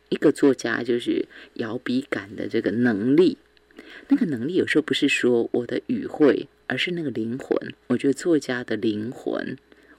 [0.10, 3.38] 一个作家就是摇笔杆的这个能力。
[4.08, 7.74] 那个能力有时候不是说我的语汇，而是那个灵魂。
[7.88, 9.58] 我觉得作家的灵魂。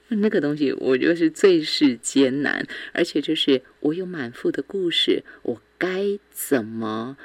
[0.09, 7.17] 那个东西，我觉得是最是艰难，而且就是我有满腹的故事，我该怎么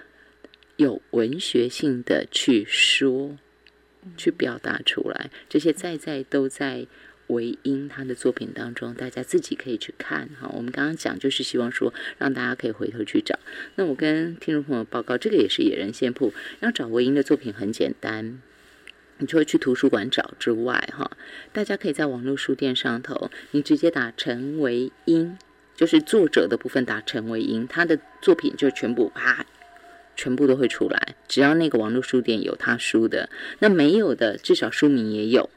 [0.77, 3.39] 有文学性的去说，
[4.17, 5.31] 去表达出来？
[5.49, 6.89] 这些在在都在
[7.33, 10.49] 维英他的作品当中，大家自己可以去看哈。
[10.55, 13.39] 我们刚刚讲就是希望说，让大家可以回头去找。
[13.75, 18.41] 那我跟听众朋友报告，这个也是野人线铺，要找维英的作品很简单。
[19.19, 21.17] 你就会去图书馆找之外，哈，
[21.53, 25.39] 大家可以在网络书店上头，你直接打陈维英，
[25.77, 29.47] 就是作者的部分打陈维英，他的作品就全部啪，
[30.17, 31.15] 全部都会出来。
[31.29, 33.29] 只要那个网络书店有他书的，
[33.61, 35.49] 那没有的，至少书名也有，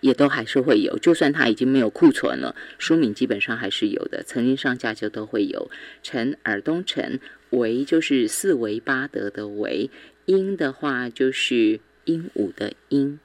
[0.00, 0.98] 也都还是会有。
[0.98, 5.70] 就算他已经没有库存了，书名基本上还是有的，曾经上架就都会有。
[6.02, 9.90] 陈尔东陈维就是四维八德的维，
[10.26, 11.80] 英的话就是。
[12.08, 13.18] 鹦鹉的鹦，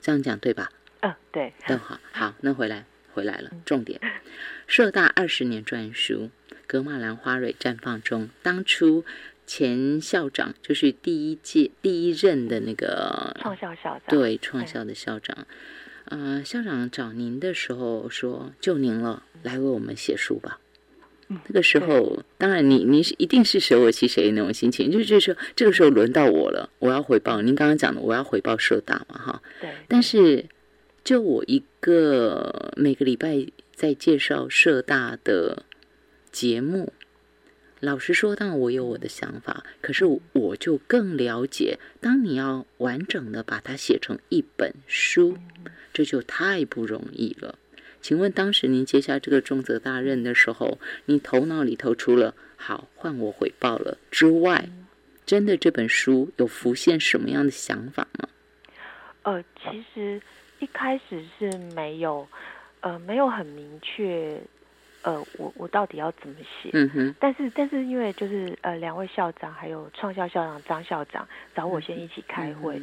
[0.00, 0.70] 这样讲对吧？
[1.00, 1.98] 嗯，对，都好。
[2.12, 3.50] 好，那回来，回来了。
[3.64, 4.00] 重点，
[4.68, 6.30] 社大二十年专书
[6.68, 9.04] 《格马兰花蕊绽放中》，当初
[9.44, 15.48] 前校长就是第一届第一任的那个创校校长，对，创校的校长。
[16.10, 20.58] 呃，校长找您的时候说：“就您了，来为我们写书吧。”
[21.28, 29.42] 那个时候，当然你你是一定是舍我其谁那种心情，就是就是说这个时候轮到我了，我要回报您刚刚讲的，我要回报社大嘛，哈。
[29.60, 29.68] 对。
[29.86, 30.46] 但是
[31.04, 35.64] 就我一个每个礼拜在介绍社大的
[36.32, 36.94] 节目，
[37.80, 45.38] 老实说，当然我有我的想法，可是我就更了解，当你要完整的把它写成一本书，
[45.92, 47.58] 这就太不容易了。
[48.00, 54.68] 请问当时您接下这个重责大任的时候，你头脑里头除了“好换我回报了”之外，
[55.26, 58.28] 真的这本书有浮现什么样的想法吗？
[59.22, 60.20] 呃，其实
[60.58, 62.26] 一开始是没有，
[62.80, 64.40] 呃，没有很明确，
[65.02, 66.70] 呃，我我到底要怎么写？
[66.72, 67.14] 嗯哼。
[67.20, 72.80] 但是但是因为就是呃，两位校长还有创校校长张校长找我先一起开会，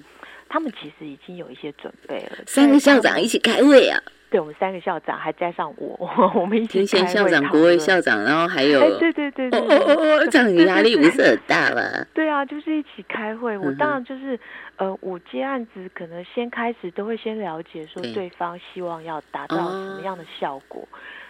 [0.50, 2.38] 他们其实已经有一些准备了。
[2.48, 4.02] 三个校长一起开会啊？
[4.28, 6.84] 对，我们三个校长还加上我， 我们一起。
[6.84, 8.80] 庭校长、国卫校长，然后还有……
[9.00, 11.82] 对对对对，哦哦哦，这样压力不是很大吧？
[12.14, 13.58] 对啊，就是一起开会。
[13.58, 14.38] 我当然就是，
[14.78, 20.86] 呃，我接案子可能先开始都会先了解说对方希望要达到什么样的效果，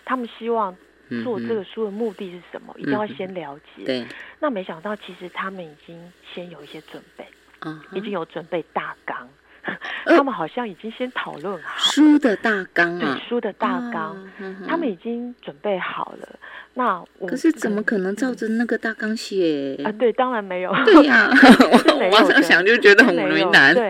[0.06, 0.76] 他们希望
[1.24, 3.84] 做这个书的目的是什么，一定要先了解。
[3.84, 4.06] 对，
[4.40, 6.00] 那没想到其实他们已经
[6.34, 7.28] 先有一些准备，
[7.62, 9.28] 嗯，已经有准备大纲，
[10.06, 14.32] 他们好像已经先讨论好书的大纲对啊，书的大纲，
[14.68, 16.40] 他们已经准备好了。
[16.78, 19.80] 那我可是怎么可能照着那个大纲写？
[19.86, 19.92] 啊？
[19.94, 20.74] 对，当然没有。
[20.86, 23.74] 对呀， 我马上想就觉得很为难。
[23.74, 23.90] 对，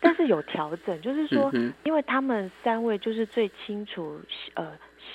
[0.00, 4.18] 但是有调整，就是说嗯，因为他们三位就是最清楚
[4.54, 4.66] 呃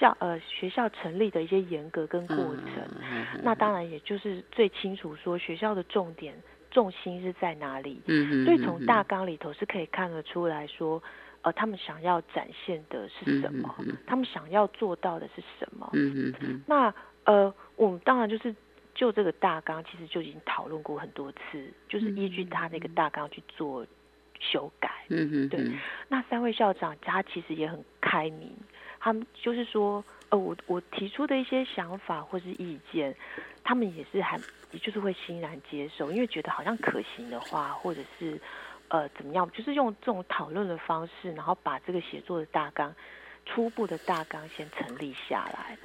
[0.02, 6.34] 校呃学校成立的一些严格跟过程，嗯那当然也就是最清楚说学校的重点
[6.70, 8.02] 重心是在哪里，
[8.46, 8.72] 所以从。
[8.86, 11.02] 大纲里头是可以看得出来说，
[11.44, 13.74] 呃，他们想要展现的是什么，
[14.08, 15.88] 他们想要做到的是什么。
[15.94, 16.94] 嗯嗯嗯，那
[17.26, 18.54] 呃，我们当然就是
[18.96, 23.86] 就这个大纲，其实就已经讨论过很多次，就是依据他那个大纲去做
[24.40, 24.90] 修改。
[25.08, 25.72] 对
[26.08, 28.52] 那三位校长他其实也很开明，
[29.04, 33.14] 他们就是说，呃，我我提出的一些想法或是意见，
[33.64, 34.40] 他们也是还
[34.72, 38.40] 也就是会欣然接受，因为觉得好像可行的话，或者是
[38.90, 42.94] 呃怎么样，就是用这种讨论的方式，然后把这个写作的大纲
[43.48, 45.76] 初步的大纲先成立下来。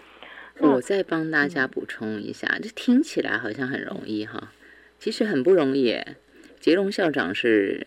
[0.59, 4.53] 那我再帮大家补充一下，这听起来好像很容易哈，
[4.99, 6.17] 其实很不容易耶。
[6.61, 7.87] 杰龙校长是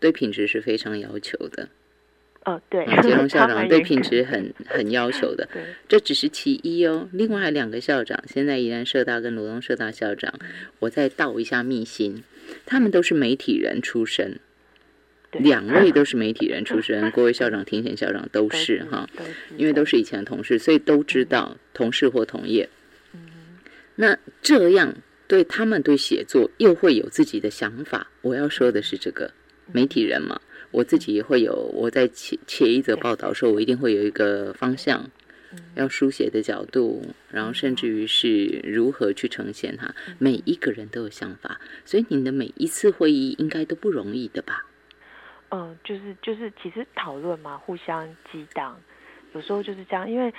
[0.00, 1.68] 对品质是非常要求的，
[2.46, 7.08] 呃，对，杰龙 校长对品质很很要求的，对，这只是其一哦。
[7.12, 10.32] 另外两个校长，现在宜兰社大跟罗东社大校长，
[10.78, 12.22] 我再道一下秘辛，
[12.64, 14.38] 他们都是媒体人出身，
[15.32, 19.08] 两位都是媒体人出身， 郭威校长、庭贤校长都都是哈。
[19.56, 22.68] 因为都是以前的同事，所以都知道同事或同业。
[23.12, 23.20] 嗯
[23.96, 24.94] 那这样
[25.26, 28.08] 对他们对写作又会有自己的想法。
[28.20, 29.32] 我要说的是这个
[29.72, 30.40] 媒体人嘛，
[30.76, 35.08] 我自己也会有我在写写一则报道的时候，我一定会有一个方向，
[35.74, 39.94] 要书写的角度，然后甚至于是如何去呈现它。
[40.18, 44.66] 每一个人都有想法，所以你的每一次会议应该都不容易的吧？
[45.48, 48.78] 嗯，就是就是，其实讨论嘛，互相激荡，
[49.32, 50.10] 有时候就是这样。
[50.10, 50.30] 因为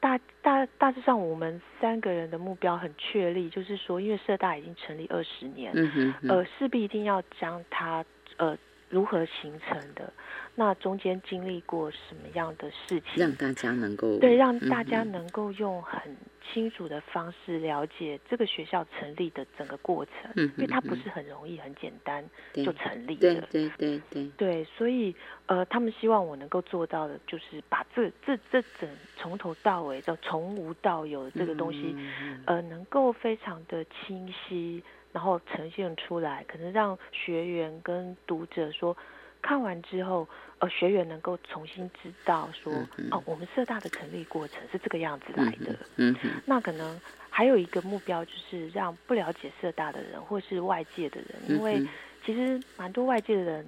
[0.00, 8.02] 大大大致上，我们三个人的目标很确立，就是说，因为社大已经成立二十年，嗯哼哼，呃，势必一定要将它
[8.38, 8.56] 呃
[8.94, 10.12] 如何形成的，
[10.54, 14.18] 那中间经历过什么样的事情，让大家能够？
[14.20, 16.16] 对，让大家能够用很
[16.52, 23.34] 清楚的方式了解这个学校成立的整个过程，嗯因为它不是很容易、很简单就成立的。
[23.50, 24.00] 对对对。
[24.10, 25.12] 对，对，所以
[25.46, 34.82] 呃，他们希望我能够做到的，就是把这这这整从头到尾的从无到有的这个东西，嗯呃，能够非常的清晰，
[35.14, 38.96] 然后呈现出来，可能让学员跟读者说，
[39.40, 40.26] 看完之后，
[40.58, 45.78] 呃，学员能够重新知道说，嗯哦，我们社大的成立过程是这个样子来的。
[45.98, 47.00] 嗯哼，那可能
[47.30, 51.80] 还有一个目标，就是让不了解社大的人或是外界的人，因为
[52.26, 53.64] 其实蛮多外界的人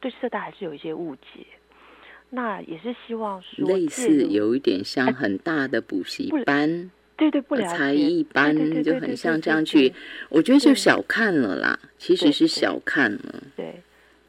[0.00, 1.46] 对社大还是有一些误解。
[2.30, 9.92] 那也是希望说类似有一点像很大的补习不班、对对不了解才艺班对对对，就很像这样去。
[10.28, 13.42] 我觉得就小看了啦，其实是小看了。
[13.56, 13.82] 对，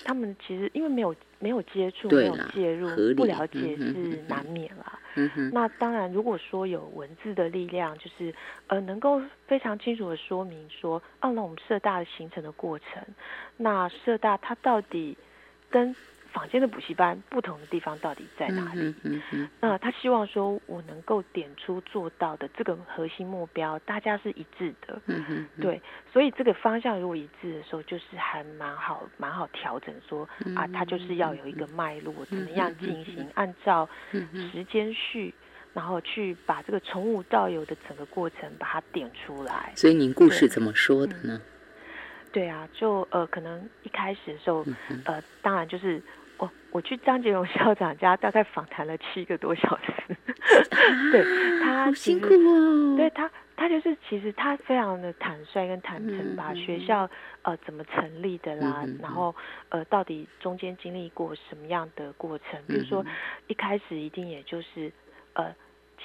[0.04, 5.00] 他们其实因为没有没有接触，没有介入不了解是哼难免啦。
[5.15, 8.34] 嗯，那当然，如果说有文字的力量，就是
[8.67, 13.04] 呃能够非常清楚的说明说，哦，那我们社大的形成的过程，
[13.58, 15.17] 那社大它到底
[15.69, 15.95] 跟
[16.31, 18.93] 坊间的补习班不同的地方到底在哪里？
[19.59, 25.01] 那他希望说我能够点出做到的这个核心目标，大家是一致的。
[25.07, 33.87] 嗯哼，对，所以这个方向如果一致的时候，就是还蛮好，蛮好调整说啊，他就是要有一个脉络，怎么样进行，按照
[34.51, 35.33] 时间序，
[35.73, 39.71] 然后去把这个从无到有的整个过程把它点出来。
[39.75, 41.41] 所以您故事怎么说的呢？
[42.38, 46.00] 对啊，就呃，可能一开始的时候，嗯，呃，当然就是
[46.38, 50.15] 我我去张杰荣校长家，大概访谈了七个多小时。
[51.12, 51.23] 对
[51.63, 52.95] 他好辛苦哦。
[52.95, 57.10] 对他，他就是其实他非常的坦率跟坦诚，嗯把嗯嗯学校
[57.41, 59.34] 呃怎么成立的啦，然后
[59.69, 63.08] 呃到底中间经历过什么样的过程，比如说嗯
[63.47, 64.91] 一开始一定也就是
[65.34, 65.52] 呃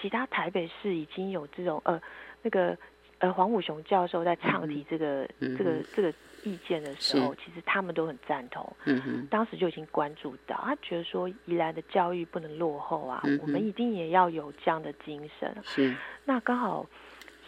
[0.01, 2.01] 其他台北市已经有这种呃
[2.41, 2.75] 那个
[3.23, 8.77] 呃黄武雄教授在倡提这个、嗯这个嗯这个意见的时候，其实他们都很赞同。
[8.85, 15.57] 嗯哼，当时就已经关注到，他觉得说宜兰的教育不能落后啊，嗯我们一定也要有这样的精神。
[15.63, 15.95] 是，
[16.25, 16.85] 那刚好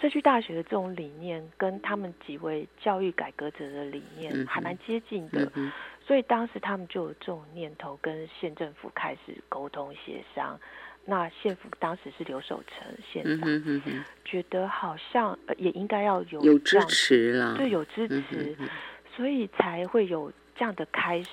[0.01, 10.57] 社区大学的这种理念跟他们几位教育改革者的理念还蛮接近的，嗯，所以当时他们就有这种念头，跟县政府开始沟通协商。
[11.05, 18.69] 那县府当时是刘守成县嗯长，哼哼哼，觉得好像呃也应该要有有支持啦，对，有支持，嗯哼哼
[19.15, 21.29] 所以才会有这样的开始。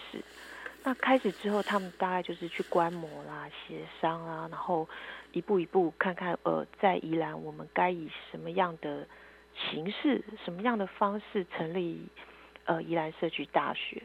[0.84, 4.90] 那开始之后，他们大概就是去观摩啦、协商啦，然后
[5.32, 9.08] 一步一步看看，呃，在宜兰我们该以什么样的
[9.70, 12.08] 形式、什么样的方式成立
[12.66, 14.02] 呃宜兰社区大学，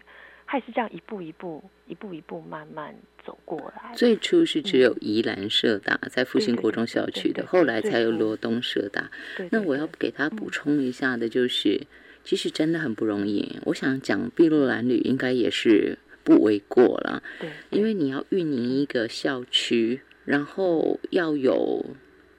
[0.46, 2.94] 还是这样一步一步、一步一步慢慢
[3.24, 3.92] 走过来。
[3.94, 9.10] 最初是只有宜兰社大在复兴国中校区的，后来才有罗东社大。
[9.36, 11.86] 对对那我要对给他补充一下的就是，
[12.22, 13.58] 其实真的很不容易。
[13.64, 21.84] 我想讲碧路蓝缕应该也是不为过了，对，因为你要运营一个校区，然后要有，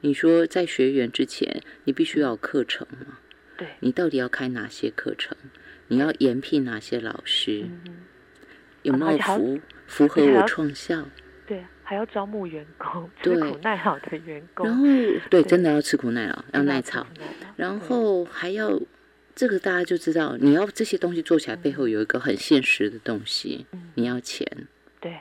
[0.01, 3.19] 你说在学员之前，你必须要有课程嘛？
[3.57, 5.35] 对，你到底要开哪些课程？
[5.87, 7.65] 你要延聘哪些老师？
[7.85, 8.05] 嗯，
[8.83, 11.03] 有没有符符合我创校？
[11.45, 17.05] 对，还要招募员工，对吃苦耐劳的员工，然后对，对真的要吃苦耐劳，要耐操
[17.55, 18.79] 然后还要
[19.33, 24.45] 这个大家就知道，你要这些东西做起来，背后有一个很现实的东西，嗯你要钱。
[24.99, 25.17] 对，这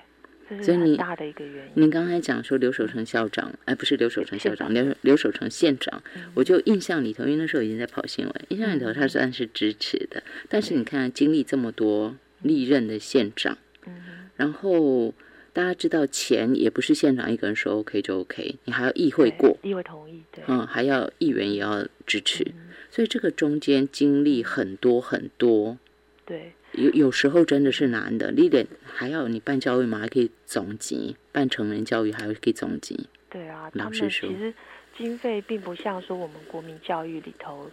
[0.62, 1.72] 所以你是很大的一个原因。
[1.74, 6.22] 您刚才讲说刘守成校长，哎，不是刘守成校长，刘刘守成县长，嗯。
[6.34, 10.22] 我就印象里头，因为那时候已经在跑新闻，印象里头他算是支持的。
[10.48, 13.94] 但是你看，经历这么多历任的县长，嗯
[14.36, 15.14] 然后
[15.52, 25.78] 大家知道钱也不是县长一个人说 OK 就 OK，你还要议会过，议会同意，对，嗯，还要议员也要支持，嗯所以这个中间经历很多很多。
[26.24, 33.08] 对，有有时候真的是难的，你得还要你办教育嘛，还可以总集；办成人教育还可以总集。
[33.30, 34.52] 对啊，老师说其实
[34.96, 37.70] 经费并不像说我们国民教育里头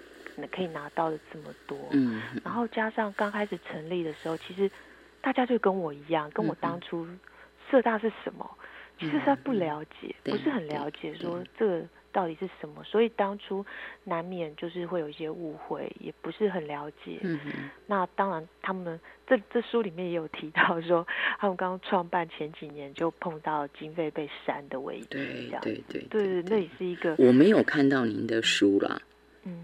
[0.52, 4.70] 可以拿到的这么多，嗯，然后加上刚开始成立的时候，其实
[5.22, 7.08] 大家就跟我一样，跟我当初
[7.70, 8.50] 社大是什么，
[9.00, 11.82] 其实他不了解，对不是很了解说这个
[12.14, 13.66] 到底是什么，所以当初
[14.06, 17.20] 难免就是会有一些误会，也不是很了解。
[17.88, 18.98] 那当然，他们
[19.28, 21.06] 这这书里面也有提到说，
[21.40, 29.13] 他们刚创办前几年就碰到经费被删的危机，对对对对那也是一个我没有看到您的书啦，嗯，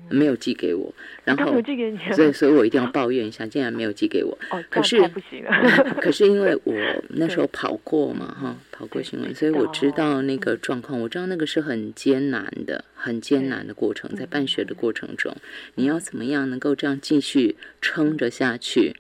[0.10, 0.93] 没有寄给我，
[1.24, 1.53] 然后
[2.14, 4.38] 所以所以我一定要抱怨一下，竟然没有寄给我。
[4.51, 4.99] 哦，可是。
[6.01, 6.74] 可是因为我
[7.10, 15.36] 那时候跑过嘛，哈，跑过新闻，所以我知道那个状况，我知道那个是很艰难的、很艰难的过程，在办学的过程中，
[15.76, 18.95] 你要怎么样能够这样继续撑着下去？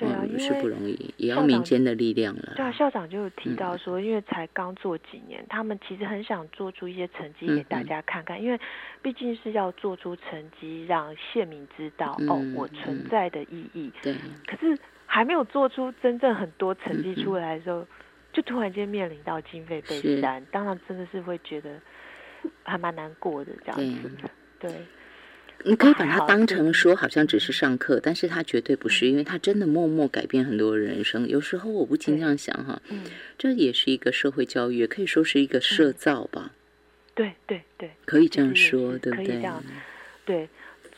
[0.00, 2.54] 对啊，嗯，因是不为容易，也要民间的力量了。
[2.56, 8.58] 对啊，校长就有提到嗯说，因为才刚做几年，他们其实很想做出一些成绩给大家看看，因为
[9.02, 13.92] 毕竟是要做出成绩，让县民知道、哦嗯我存嗯在的意义。
[14.02, 14.14] 对，
[14.46, 17.86] 可是还没有做出真正很多成绩出来的时候，
[18.32, 21.78] 就突然间面临到经费被是删，当然真的是会觉得
[22.62, 24.10] 还蛮难过的这样对子。
[24.60, 24.70] 对，
[25.64, 31.28] 你可以把它当成说好像只是上课，但是它绝对不是，因为它真的默默改变很多人生。
[31.28, 33.04] 有时候我不禁这样想哈，嗯，
[33.36, 36.52] 这也是一个社会教育，也可以说是一个社造吧，
[37.14, 37.90] 对对对。
[38.04, 39.42] 可以这样说，对不对？
[40.24, 40.48] 对，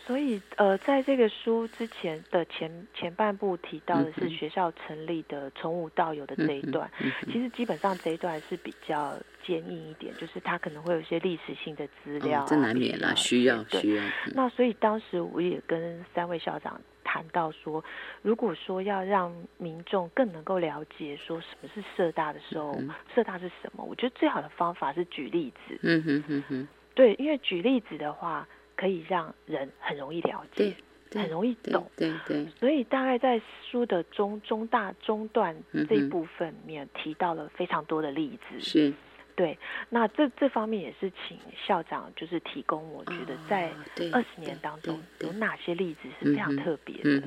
[0.07, 6.91] 所以呃，在这个书之前的前前半部提到的是学校成立的从无到有的这一段，
[7.27, 14.03] 其实基本上这一段是比较坚硬一点，就是它可能会有一些历史性的资料、啊哦，这难免啦，需要对需要。
[14.03, 17.85] 嗯那所以当时我也跟三位校长谈到说，
[18.23, 25.79] 如果说要让民众更能够了解说什么是社大的时候，嗯社大是什么，我觉得最好的方法是举例子。
[25.83, 30.75] 嗯哼哼哼，对，因为举例子的话，可以让人很容易了解
[31.15, 31.91] 很容易对懂。
[31.97, 33.41] 对对，所以大概在
[33.71, 35.55] 书的中中大中段
[35.89, 38.61] 这一部分里面提到了非常多的例子。
[38.61, 38.93] 是。
[39.35, 39.59] 对，
[39.89, 43.73] 那这这方面也是请校长就是提供，我觉得在
[44.13, 47.23] 二十年当中有哪些例子是非常特别的，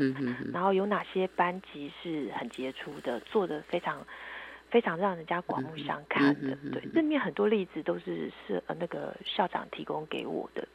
[0.53, 4.05] 然后有哪些班级是很杰出的，做的非常
[4.69, 6.41] 非常让人家刮目相看的。
[6.41, 10.67] 对嗯哼嗯哼，这面很多例子都是是呃那个校长提供给我的，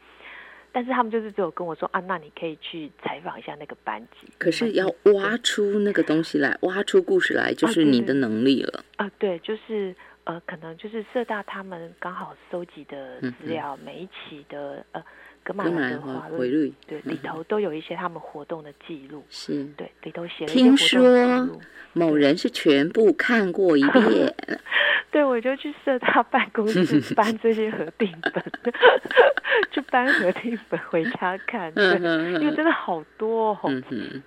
[0.72, 4.28] 但是他们就是只有跟我说啊，那你可以去采访一下那个班级。
[4.38, 8.84] 可是要挖出那个东西来，挖出故事来，就是你的能力了。
[8.96, 15.02] 啊，对，就是呃，可能就是社大他们刚好收集的嗯资料，每一期的呃
[15.42, 19.64] 格马兰格马兰的华论，对，里头都有一些他们活动的记录，是。
[19.76, 21.60] 对，里头写了一些听活动记说。
[21.92, 24.34] 某人是全部看过一遍，
[25.10, 28.44] 对，我就去社大办公室 搬这些合订本，
[29.72, 33.58] 去搬合订本回家看，因为真的好多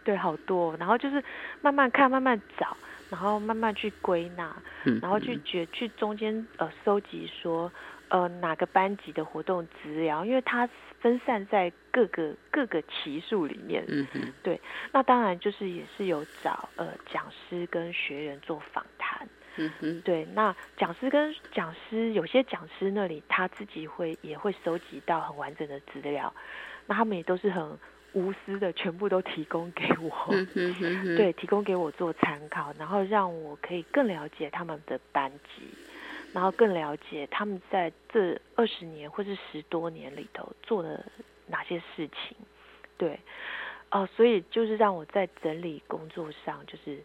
[0.04, 1.24] 对，好多哦，然后就是
[1.62, 2.76] 慢慢看，慢慢找，
[3.14, 4.52] 然后慢慢去归纳，
[5.00, 7.72] 然后去觉去中间呃收集说
[8.08, 10.68] 呃哪个班级的活动资料，因为它
[11.00, 14.60] 分散在各个各个期数里面，嗯对，
[14.92, 19.30] 那当然就是也是有找呃讲师跟学员做访谈。
[19.58, 26.34] 嗯哼，对，那讲师跟讲师，有些讲师那里他自己会也会收集到很完整的资料，
[26.88, 27.78] 那他们也都是很
[28.14, 35.64] 无私的，全部都提供给我，嗯哼哼，对，提供给我做参考，然后让我可以更了解他们的班级，
[36.32, 41.06] 然后更了解他们在这二十年或是十多年里头做了
[41.48, 42.38] 哪些事情，
[42.98, 43.20] 对，
[43.92, 46.98] 哦，所以就是让我在整理工作上就是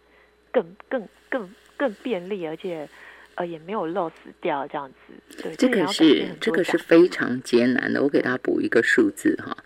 [0.53, 1.51] 更更更。
[1.79, 2.89] 更便利，而且
[3.37, 5.41] 呃也没有漏死掉这样子。
[5.41, 8.03] 对，这个是这个是非常艰难的。
[8.03, 9.57] 我给大家补一个数字哈，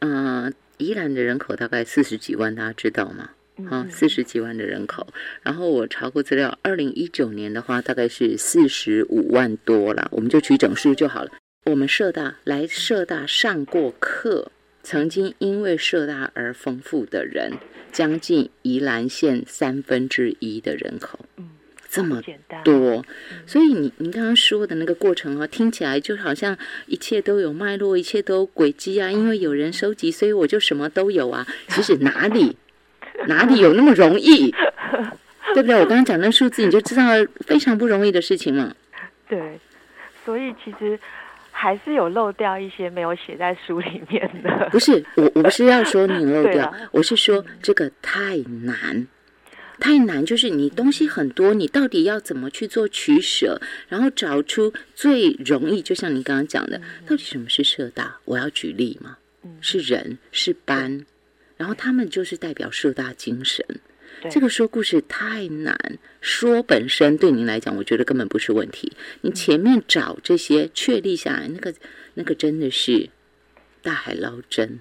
[0.00, 3.30] 嗯，宜兰的人口大概四十几万，大家知道吗？
[3.70, 5.06] 啊，四十几万的人口。
[5.42, 11.30] 然后我查过资料，二零一九年的话大概是四十五万多了，我们就取整数就好了。
[11.66, 14.50] 我们社大来社大上过课，
[14.82, 17.52] 曾经因为社大而丰富的人。
[17.90, 21.48] 将近宜兰县三分之一的人口，嗯，
[21.88, 22.22] 这么
[22.62, 23.04] 多，
[23.46, 29.10] 所以你你刚刚说的那个过程啊，听起来就好像一切都有脉络，一切都有轨迹啊。
[29.10, 31.46] 因为有人收集，所以我就什么都有啊。
[31.68, 32.56] 其实哪里
[33.26, 34.50] 哪里有那么容易，
[35.54, 35.74] 对不对？
[35.76, 37.04] 我刚刚讲那数字，你就知道
[37.46, 38.74] 非常不容易的事情嘛。
[39.28, 39.58] 对，
[40.24, 40.98] 所以其实。
[41.60, 44.68] 还是有漏掉一些没有写在书里面的。
[44.70, 49.04] 不是我，我不是要说你漏 掉，我是说这个太难，
[49.80, 50.24] 太难。
[50.24, 55.80] 就是你东西很多，你到底要怎么去做取舍，然后找出最容易？
[55.80, 58.18] 就像你刚刚讲的，到底什么是社大？
[58.24, 59.18] 我要举例嘛，
[59.60, 61.06] 是人是班，
[61.56, 63.64] 然后他们就是代表社大精神。
[64.28, 65.78] 这个说故事太难，
[66.20, 68.92] 说本身对您来讲，我觉得根本不是问题。
[69.20, 71.72] 你前面找这些确立下来，那个
[72.14, 73.10] 那个真的是
[73.80, 74.80] 大海捞针。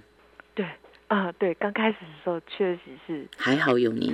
[1.07, 4.13] 对啊，对，刚开始的时候确实是还好有您，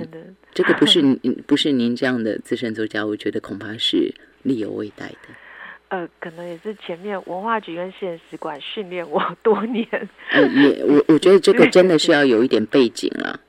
[0.52, 1.02] 这个不是
[1.46, 5.28] 不是您这样的资深作家，我觉得恐怕是力有未逮的。
[5.88, 9.86] 呃，可能也是前面文化局跟现实馆训练我多年。
[10.32, 13.40] 也我我觉得这个真的是要有一点背景了。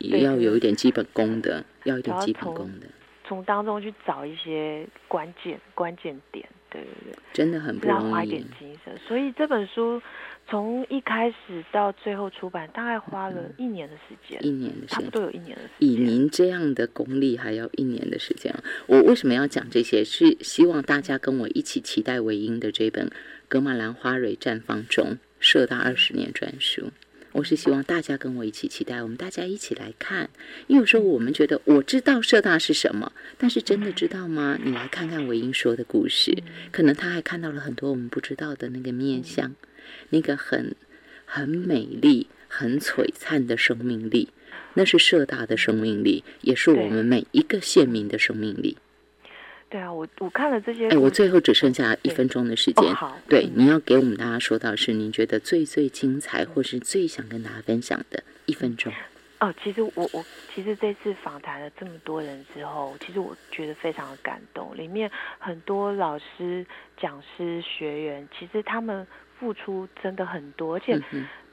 [0.00, 2.86] 也要有一点基本功的，要一点基本功的，
[3.28, 8.98] 从当中去找一些关键关键点，对对对，真的很不容易，要花一点精神。
[9.06, 10.00] 所以这本书
[10.48, 15.88] 从一开始到最后出版，大概花了一年的时间，一年的时间，差不多有一年的时间。
[15.88, 18.54] 以您这样的功力，还要一年的时间。
[18.86, 20.04] 我为什么要讲这些？
[20.04, 23.06] 是希望大家跟我一起期待韦英的这本
[23.48, 25.06] 《格马兰花蕊绽放中》
[25.40, 26.90] 社大二十年专书。
[27.32, 30.28] 我是希望大家跟我一起期待，我们大家一起来看。
[30.66, 34.58] 因为有时候我们觉得我知道社大是什么，但是真的知道吗？
[34.62, 36.36] 你来看看韦英说的故事，
[36.70, 39.54] 可能他还看到了很多我们不知道的那个面相，
[40.10, 40.74] 那个很
[41.24, 44.28] 很美丽、很璀璨的生命力，
[44.74, 48.76] 那是社大的生命力，也是我们每一个县民的生命力。
[49.68, 50.88] 对啊，我我看了这些。
[50.90, 52.94] 哎，我最后只剩下一分钟的时间。
[52.94, 58.92] 好，对，你要给我们大家说到是您觉得最最精彩，或是最想跟大家分享的一分钟。
[59.40, 60.22] 哦，其实我我
[60.54, 64.76] 其实这次访谈了这么多人之后，其实我觉得非常的感动。
[64.76, 66.66] 里面很多老师、
[67.00, 69.06] 讲师、学员，其实他们
[69.42, 71.02] 付出真的很多，而且。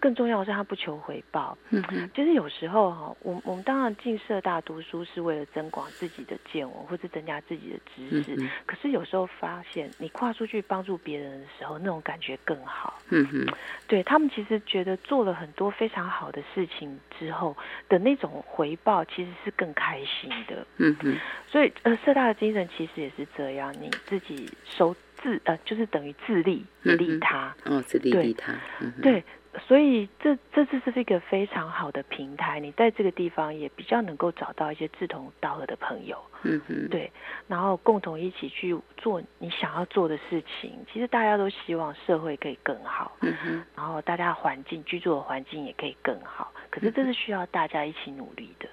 [0.01, 1.57] 更重要的是，他不求回报。
[1.71, 1.83] 嗯
[2.13, 8.49] 就是有时候哈，我我们当然进社大读书是为了增广自己的见闻，或是增加自己的知识。
[8.65, 12.97] 可是有时候发现，你跨出去帮助别人的时候，那种感觉更好。
[13.09, 13.45] 嗯哼，
[13.89, 17.53] 对他们其实觉得做了很多非常好的事情之后
[17.89, 20.65] 的那种回报，其实是更开心的。
[20.77, 21.13] 嗯哼，
[21.45, 27.55] 所以呃，社大的精神其实也是这样，你自己收自呃，就是等于自利利他。
[27.65, 28.53] 哦，自利利他。
[29.01, 29.23] 对。
[29.67, 37.11] 所以这这次是一个非常好的平台，你在这个地方也比较能够找到一些志同道合的朋友，嗯嗯，对，
[37.47, 40.77] 然后共同一起去做你想要做的事情。
[40.93, 46.53] 其实大家都希望社会可以更好，嗯哼，然后大家环境居住的环境也可以更好。
[46.69, 48.69] 可是这是需要大家一起努力的。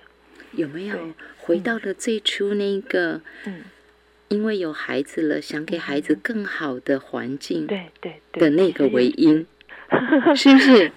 [0.52, 0.98] 有没有
[1.38, 3.64] 回到了最初那个，嗯，
[4.28, 9.46] 因为有孩子了，想给孩子更好的环境，对对的那个为因。
[10.34, 10.92] 是不是？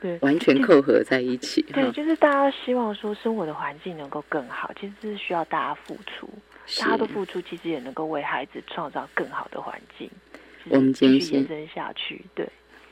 [0.00, 1.60] 对，完全扣合在一起。
[1.74, 6.26] 对，就是大家希望说生活的环境能够更好，其实是需要大家付出。
[6.80, 10.08] 大家的付出其实也能够为孩子创造更好的环境。
[10.70, 12.48] 我们今天延伸下去，对。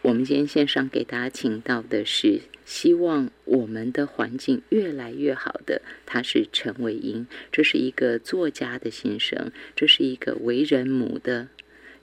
[0.08, 11.48] 我们今天线上给大家请到的是希望我们的环境越来越好的，她是陈伟英，这是一个作家的心声，这是一个为人母的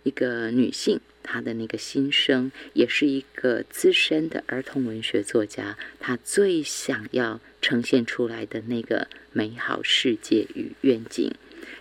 [0.03, 0.99] 一个女性。
[1.23, 11.33] 她的那个心声，也是一个资深的儿童文学作家，她最想要呈现出来的那个美好世界与愿景。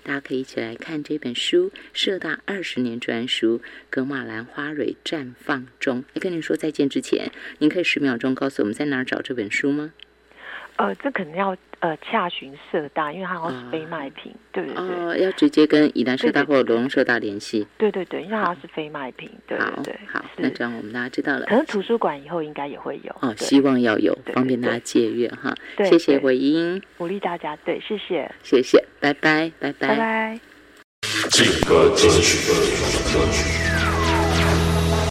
[0.03, 3.59] 大家可以一起来看这本书《社大二十年专书》，
[3.91, 6.05] 格马兰花蕊绽放中。
[6.15, 9.93] 跟您说再见之前，您可以十秒钟告诉我们在哪儿找这本书吗？
[10.77, 14.85] 呃，这可能要呃洽询社大，因为它好像是非卖品，对对对。
[14.85, 17.67] 哦，要直接跟宜兰社大或者罗龙社大联系。
[17.79, 19.97] 对对对，因为它是非卖品，对对对。
[20.13, 21.47] 好，那这样我们大家知道了。
[21.47, 23.15] 可能图书馆以后应该也会有。
[23.21, 25.55] 哦，希望要有，方便大家借阅哈。
[25.85, 30.41] 谢谢回音，鼓励大家，对，谢谢，谢谢，拜拜，拜拜，拜拜。